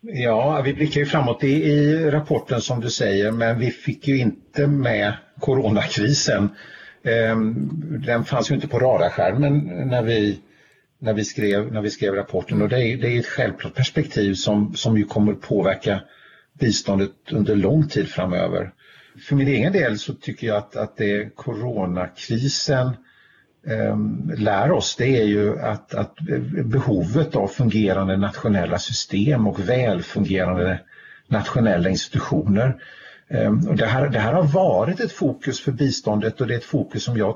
Ja, 0.00 0.62
vi 0.64 0.74
blickar 0.74 1.00
ju 1.00 1.06
framåt 1.06 1.44
i, 1.44 1.48
i 1.48 2.10
rapporten 2.10 2.60
som 2.60 2.80
du 2.80 2.90
säger, 2.90 3.30
men 3.30 3.58
vi 3.58 3.70
fick 3.70 4.08
ju 4.08 4.18
inte 4.18 4.66
med 4.66 5.12
coronakrisen. 5.40 6.48
Ehm, 7.02 7.70
den 8.06 8.24
fanns 8.24 8.50
ju 8.50 8.54
inte 8.54 8.68
på 8.68 8.78
radarskärmen 8.78 9.58
när 9.88 10.02
vi, 10.02 10.40
när 10.98 11.14
vi, 11.14 11.24
skrev, 11.24 11.72
när 11.72 11.82
vi 11.82 11.90
skrev 11.90 12.14
rapporten 12.14 12.62
och 12.62 12.68
det 12.68 12.82
är, 12.82 12.96
det 12.96 13.16
är 13.16 13.18
ett 13.18 13.26
självklart 13.26 13.74
perspektiv 13.74 14.34
som, 14.34 14.74
som 14.74 14.98
ju 14.98 15.04
kommer 15.04 15.34
påverka 15.34 16.00
biståndet 16.58 17.12
under 17.30 17.56
lång 17.56 17.88
tid 17.88 18.08
framöver. 18.08 18.72
För 19.28 19.36
min 19.36 19.48
egen 19.48 19.72
del 19.72 19.98
så 19.98 20.14
tycker 20.14 20.46
jag 20.46 20.56
att, 20.56 20.76
att 20.76 20.96
det 20.96 21.12
är 21.12 21.30
coronakrisen 21.30 22.90
lär 24.36 24.72
oss 24.72 24.96
det 24.96 25.20
är 25.20 25.24
ju 25.24 25.60
att, 25.60 25.94
att 25.94 26.14
behovet 26.64 27.36
av 27.36 27.48
fungerande 27.48 28.16
nationella 28.16 28.78
system 28.78 29.46
och 29.46 29.68
välfungerande 29.68 30.80
nationella 31.28 31.88
institutioner. 31.88 32.82
Ehm, 33.28 33.68
och 33.68 33.76
det, 33.76 33.86
här, 33.86 34.08
det 34.08 34.18
här 34.18 34.32
har 34.32 34.42
varit 34.42 35.00
ett 35.00 35.12
fokus 35.12 35.60
för 35.60 35.72
biståndet 35.72 36.40
och 36.40 36.46
det 36.46 36.54
är 36.54 36.58
ett 36.58 36.64
fokus 36.64 37.04
som 37.04 37.16
jag 37.16 37.28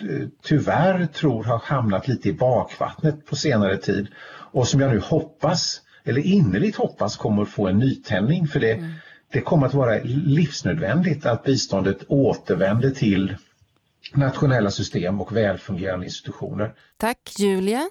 eh, 0.00 0.26
tyvärr 0.42 1.06
tror 1.06 1.44
har 1.44 1.58
hamnat 1.64 2.08
lite 2.08 2.28
i 2.28 2.32
bakvattnet 2.32 3.26
på 3.26 3.36
senare 3.36 3.76
tid 3.76 4.06
och 4.52 4.68
som 4.68 4.80
jag 4.80 4.90
nu 4.92 5.00
hoppas, 5.00 5.80
eller 6.04 6.26
innerligt 6.26 6.76
hoppas, 6.76 7.16
kommer 7.16 7.44
få 7.44 7.66
en 7.68 7.78
nytändning 7.78 8.46
för 8.46 8.60
det, 8.60 8.72
mm. 8.72 8.90
det 9.32 9.40
kommer 9.40 9.66
att 9.66 9.74
vara 9.74 9.98
livsnödvändigt 10.04 11.26
att 11.26 11.44
biståndet 11.44 12.04
återvänder 12.08 12.90
till 12.90 13.36
nationella 14.14 14.70
system 14.70 15.20
och 15.20 15.36
välfungerande 15.36 16.06
institutioner. 16.06 16.74
Tack 16.96 17.18
Julia. 17.38 17.90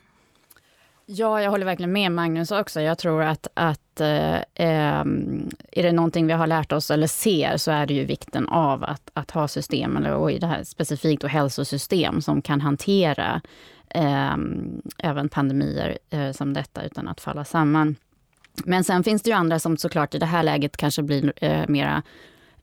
Ja, 1.10 1.42
jag 1.42 1.52
håller 1.52 1.66
verkligen 1.66 1.92
med 1.92 2.12
Magnus 2.12 2.52
också. 2.52 2.82
Jag 2.82 2.98
tror 2.98 3.24
att, 3.24 3.48
att 3.54 4.02
eh, 4.02 4.38
ehm, 4.56 5.50
är 5.72 5.84
det 5.84 5.92
någonting 5.92 6.28
vi 6.28 6.34
har 6.34 6.48
lärt 6.48 6.72
oss 6.72 6.92
eller 6.92 7.08
ser 7.08 7.58
så 7.58 7.72
är 7.72 7.86
det 7.86 7.94
ju 7.94 8.06
vikten 8.06 8.48
av 8.48 8.84
att, 8.84 9.10
att 9.14 9.32
ha 9.32 9.48
system, 9.48 9.98
eller, 9.98 10.14
och 10.14 10.32
i 10.32 10.40
det 10.40 10.48
här 10.48 10.64
specifikt 10.64 11.24
och 11.24 11.30
hälsosystem 11.30 12.22
som 12.22 12.42
kan 12.42 12.62
hantera 12.62 13.42
eh, 13.90 14.38
även 14.98 15.30
pandemier 15.30 15.98
eh, 16.10 16.32
som 16.32 16.54
detta 16.54 16.84
utan 16.84 17.08
att 17.08 17.22
falla 17.22 17.46
samman. 17.46 17.96
Men 18.66 18.84
sen 18.84 19.04
finns 19.04 19.22
det 19.22 19.30
ju 19.30 19.36
andra 19.36 19.60
som 19.60 19.78
såklart 19.78 20.16
i 20.16 20.20
det 20.20 20.26
här 20.26 20.44
läget 20.44 20.78
kanske 20.78 21.04
blir 21.04 21.34
eh, 21.36 21.68
mera 21.68 22.04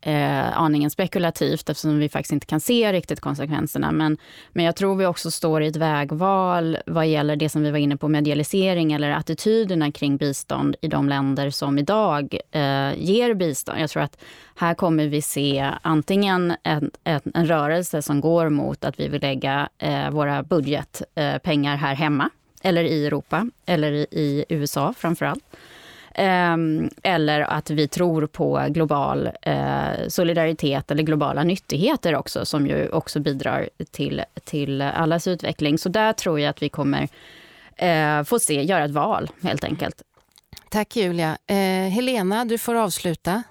eh, 0.05 0.59
aningen 0.59 0.91
spekulativt 0.91 1.71
eftersom 1.71 1.99
vi 1.99 2.09
faktiskt 2.09 2.33
inte 2.33 2.47
kan 2.47 2.61
se 2.61 2.93
riktigt 2.93 3.21
konsekvenserna. 3.21 3.93
Men, 3.93 4.19
men 4.53 4.65
jag 4.65 4.77
tror 4.77 4.97
vi 4.97 5.07
också 5.07 5.31
står 5.31 5.63
i 5.63 5.67
ett 5.67 5.77
vägval 5.77 6.79
vad 6.87 7.07
gäller 7.07 7.37
det 7.37 7.49
som 7.49 7.63
vi 7.63 7.71
var 7.71 7.79
inne 7.79 7.97
på, 7.97 8.09
medialisering 8.09 8.93
eller 8.93 9.11
attityderna 9.11 9.93
kring 9.93 10.17
bistånd 10.17 10.77
i 10.81 10.89
de 10.89 11.09
länder 11.09 11.51
som 11.51 11.79
idag 11.79 12.39
eh, 12.51 12.95
ger 12.97 13.35
bistånd. 13.35 13.81
Jag 13.81 13.91
tror 13.91 14.03
att 14.03 14.19
här 14.55 14.75
kommer 14.75 15.07
vi 15.07 15.23
se 15.23 15.71
antingen 15.83 16.55
en, 16.63 16.91
en, 17.05 17.21
en 17.35 17.47
rörelse 17.47 18.03
som 18.03 18.21
går 18.21 18.49
mot 18.49 18.85
att 18.85 19.01
vi 19.01 19.09
vill 19.09 19.23
lägga 19.23 19.69
eh, 19.79 20.11
våra 20.11 20.43
budgetpengar 20.43 21.77
här 21.77 21.95
hemma 21.95 22.31
eller 22.63 22.85
i 22.85 23.07
Europa 23.07 23.51
eller 23.67 23.93
i, 23.93 24.07
i 24.11 24.45
USA 24.49 24.95
framför 24.99 25.27
allt. 25.27 25.45
Ehm, 26.15 26.91
eller 27.03 27.41
att 27.41 27.71
vi 27.71 27.89
tror 27.89 28.27
på 28.27 28.67
global 28.69 29.31
eh, 29.43 30.09
solidaritet 30.09 30.91
eller 30.91 31.03
globala 31.03 31.43
nyttigheter 31.43 32.17
också, 32.17 32.45
som 32.45 32.67
ju 32.67 32.89
också 32.89 33.21
bidrar 33.21 33.69
till, 33.91 34.23
till 34.45 34.83
allas 34.83 35.27
utveckling. 35.27 35.79
Så 35.79 35.89
där 35.89 36.13
tror 36.13 36.41
jag 36.41 36.51
att 36.51 36.63
vi 36.63 36.69
kommer 36.69 37.09
eh, 37.77 38.23
få 38.23 38.39
se, 38.39 38.63
göra 38.63 38.85
ett 38.85 38.91
val 38.91 39.31
helt 39.43 39.65
enkelt. 39.65 40.03
Tack 40.71 40.97
Julia. 40.97 41.39
Eh, 41.47 41.57
Helena, 41.91 42.45
du 42.45 42.59
får 42.59 42.75
avsluta. 42.75 43.43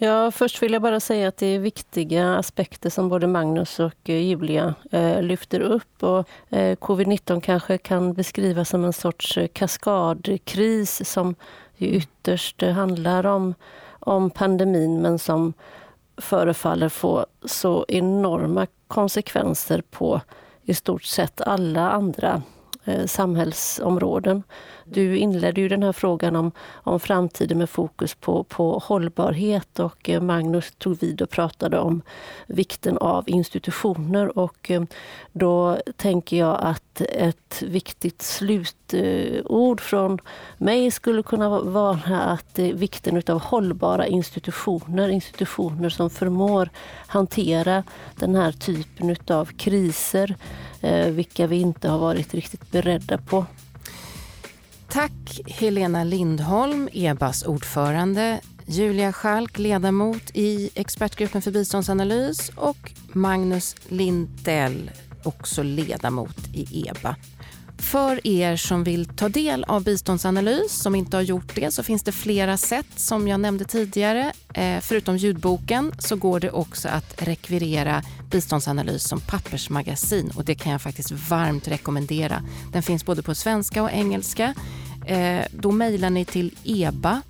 Ja, 0.00 0.30
först 0.30 0.62
vill 0.62 0.72
jag 0.72 0.82
bara 0.82 1.00
säga 1.00 1.28
att 1.28 1.36
det 1.36 1.46
är 1.46 1.58
viktiga 1.58 2.36
aspekter 2.36 2.90
som 2.90 3.08
både 3.08 3.26
Magnus 3.26 3.80
och 3.80 4.10
eh, 4.10 4.18
Julia 4.18 4.74
eh, 4.90 5.22
lyfter 5.22 5.60
upp. 5.60 6.02
Och, 6.02 6.28
eh, 6.48 6.76
Covid-19 6.76 7.40
kanske 7.40 7.78
kan 7.78 8.12
beskrivas 8.14 8.68
som 8.68 8.84
en 8.84 8.92
sorts 8.92 9.38
eh, 9.38 9.48
kaskadkris 9.48 11.10
som 11.10 11.34
ytterst 11.78 12.62
handlar 12.62 13.26
om, 13.26 13.54
om 14.00 14.30
pandemin 14.30 15.02
men 15.02 15.18
som 15.18 15.52
förefaller 16.16 16.88
få 16.88 17.26
så 17.44 17.84
enorma 17.88 18.66
konsekvenser 18.88 19.82
på 19.90 20.20
i 20.62 20.74
stort 20.74 21.04
sett 21.04 21.40
alla 21.40 21.90
andra 21.90 22.42
eh, 22.84 23.06
samhällsområden. 23.06 24.42
Du 24.90 25.16
inledde 25.16 25.60
ju 25.60 25.68
den 25.68 25.82
här 25.82 25.92
frågan 25.92 26.36
om, 26.36 26.52
om 26.72 27.00
framtiden 27.00 27.58
med 27.58 27.70
fokus 27.70 28.14
på, 28.14 28.44
på 28.44 28.78
hållbarhet 28.84 29.78
och 29.78 30.08
eh, 30.08 30.20
Magnus 30.20 30.72
tog 30.78 31.00
vid 31.00 31.22
och 31.22 31.30
pratade 31.30 31.78
om 31.78 32.02
vikten 32.46 32.98
av 32.98 33.28
institutioner 33.28 34.38
och 34.38 34.70
eh, 34.70 34.82
då 35.32 35.78
tänker 35.96 36.36
jag 36.36 36.58
att 36.62 37.00
ett 37.00 37.62
viktigt 37.62 38.22
slutord 38.22 39.80
från 39.80 40.18
mig 40.58 40.90
skulle 40.90 41.22
kunna 41.22 41.48
vara 41.60 42.20
att 42.20 42.58
eh, 42.58 42.66
vikten 42.66 43.22
av 43.28 43.40
hållbara 43.40 44.06
institutioner, 44.06 45.08
institutioner 45.08 45.88
som 45.88 46.10
förmår 46.10 46.70
hantera 47.06 47.82
den 48.14 48.34
här 48.34 48.52
typen 48.52 49.16
av 49.28 49.44
kriser, 49.44 50.34
vilka 51.10 51.46
vi 51.46 51.56
inte 51.56 51.88
har 51.88 51.98
varit 51.98 52.34
riktigt 52.34 52.70
beredda 52.70 53.18
på. 53.18 53.46
Tack 54.90 55.40
Helena 55.46 56.04
Lindholm, 56.04 56.88
EBAs 56.92 57.42
ordförande, 57.42 58.40
Julia 58.66 59.12
Schalk, 59.12 59.58
ledamot 59.58 60.30
i 60.34 60.70
expertgruppen 60.74 61.42
för 61.42 61.50
biståndsanalys 61.50 62.50
och 62.56 62.92
Magnus 63.12 63.76
Lindell, 63.88 64.90
också 65.22 65.62
ledamot 65.62 66.36
i 66.54 66.88
EBA. 66.88 67.16
För 67.78 68.26
er 68.26 68.56
som 68.56 68.84
vill 68.84 69.06
ta 69.06 69.28
del 69.28 69.64
av 69.64 69.84
biståndsanalys, 69.84 70.72
som 70.72 70.94
inte 70.94 71.16
har 71.16 71.22
gjort 71.22 71.54
det, 71.54 71.70
så 71.70 71.82
finns 71.82 72.02
det 72.02 72.12
flera 72.12 72.56
sätt 72.56 72.86
som 72.96 73.28
jag 73.28 73.40
nämnde 73.40 73.64
tidigare. 73.64 74.32
Eh, 74.54 74.80
förutom 74.80 75.16
ljudboken 75.16 75.92
så 75.98 76.16
går 76.16 76.40
det 76.40 76.50
också 76.50 76.88
att 76.88 77.22
rekvirera 77.22 78.02
biståndsanalys 78.30 79.08
som 79.08 79.20
pappersmagasin 79.20 80.30
och 80.34 80.44
det 80.44 80.54
kan 80.54 80.72
jag 80.72 80.82
faktiskt 80.82 81.10
varmt 81.10 81.68
rekommendera. 81.68 82.42
Den 82.72 82.82
finns 82.82 83.04
både 83.04 83.22
på 83.22 83.34
svenska 83.34 83.82
och 83.82 83.90
engelska. 83.90 84.54
Eh, 85.06 85.44
då 85.52 85.72
mejlar 85.72 86.10
ni 86.10 86.24
till 86.24 86.54
eba.ud.gov.se 86.64 87.26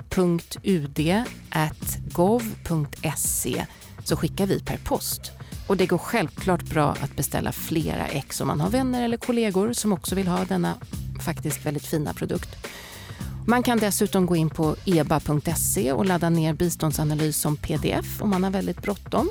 så 4.04 4.16
skickar 4.16 4.46
vi 4.46 4.61
per 4.61 4.76
post. 4.76 5.32
Och 5.66 5.76
det 5.76 5.87
går 5.87 5.98
självklart 5.98 6.62
bra 6.62 6.96
att 7.00 7.16
beställa 7.16 7.52
flera 7.52 8.06
ex 8.06 8.40
om 8.40 8.48
man 8.48 8.61
har 8.61 8.70
vänner 8.70 9.04
eller 9.04 9.16
kollegor 9.16 9.72
som 9.72 9.92
också 9.92 10.14
vill 10.14 10.28
ha 10.28 10.44
denna 10.44 10.74
faktiskt 11.20 11.66
väldigt 11.66 11.87
fina 11.87 12.14
produkt. 12.14 12.56
Man 13.46 13.62
kan 13.62 13.78
dessutom 13.78 14.26
gå 14.26 14.37
in 14.37 14.50
på 14.50 14.76
eba.se 14.84 15.92
och 15.92 16.06
ladda 16.06 16.30
ner 16.30 16.52
biståndsanalys 16.52 17.37
som 17.37 17.56
pdf 17.56 18.22
om 18.22 18.30
man 18.30 18.44
har 18.44 18.50
väldigt 18.50 18.82
bråttom. 18.82 19.30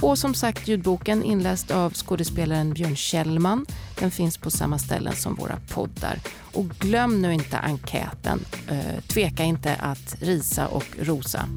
Och 0.00 0.18
som 0.18 0.34
sagt, 0.34 0.68
ljudboken 0.68 1.22
inläst 1.22 1.70
av 1.70 1.94
skådespelaren 1.94 2.74
Björn 2.74 2.96
Kjellman. 2.96 3.66
Den 3.98 4.10
finns 4.10 4.38
på 4.38 4.50
samma 4.50 4.78
ställen 4.78 5.16
som 5.16 5.34
våra 5.34 5.56
poddar. 5.68 6.18
Och 6.52 6.68
glöm 6.68 7.22
nu 7.22 7.34
inte 7.34 7.58
enkäten. 7.58 8.44
Eh, 8.68 9.00
tveka 9.08 9.44
inte 9.44 9.74
att 9.74 10.16
risa 10.20 10.66
och 10.66 10.86
rosa 11.00 11.48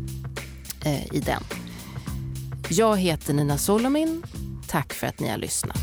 eh, 0.86 1.15
i 1.15 1.19
den. 1.19 1.43
Jag 2.69 2.97
heter 2.97 3.34
Nina 3.34 3.58
Solomin. 3.58 4.23
Tack 4.67 4.93
för 4.93 5.08
att 5.08 5.19
ni 5.19 5.30
har 5.30 5.38
lyssnat. 5.38 5.80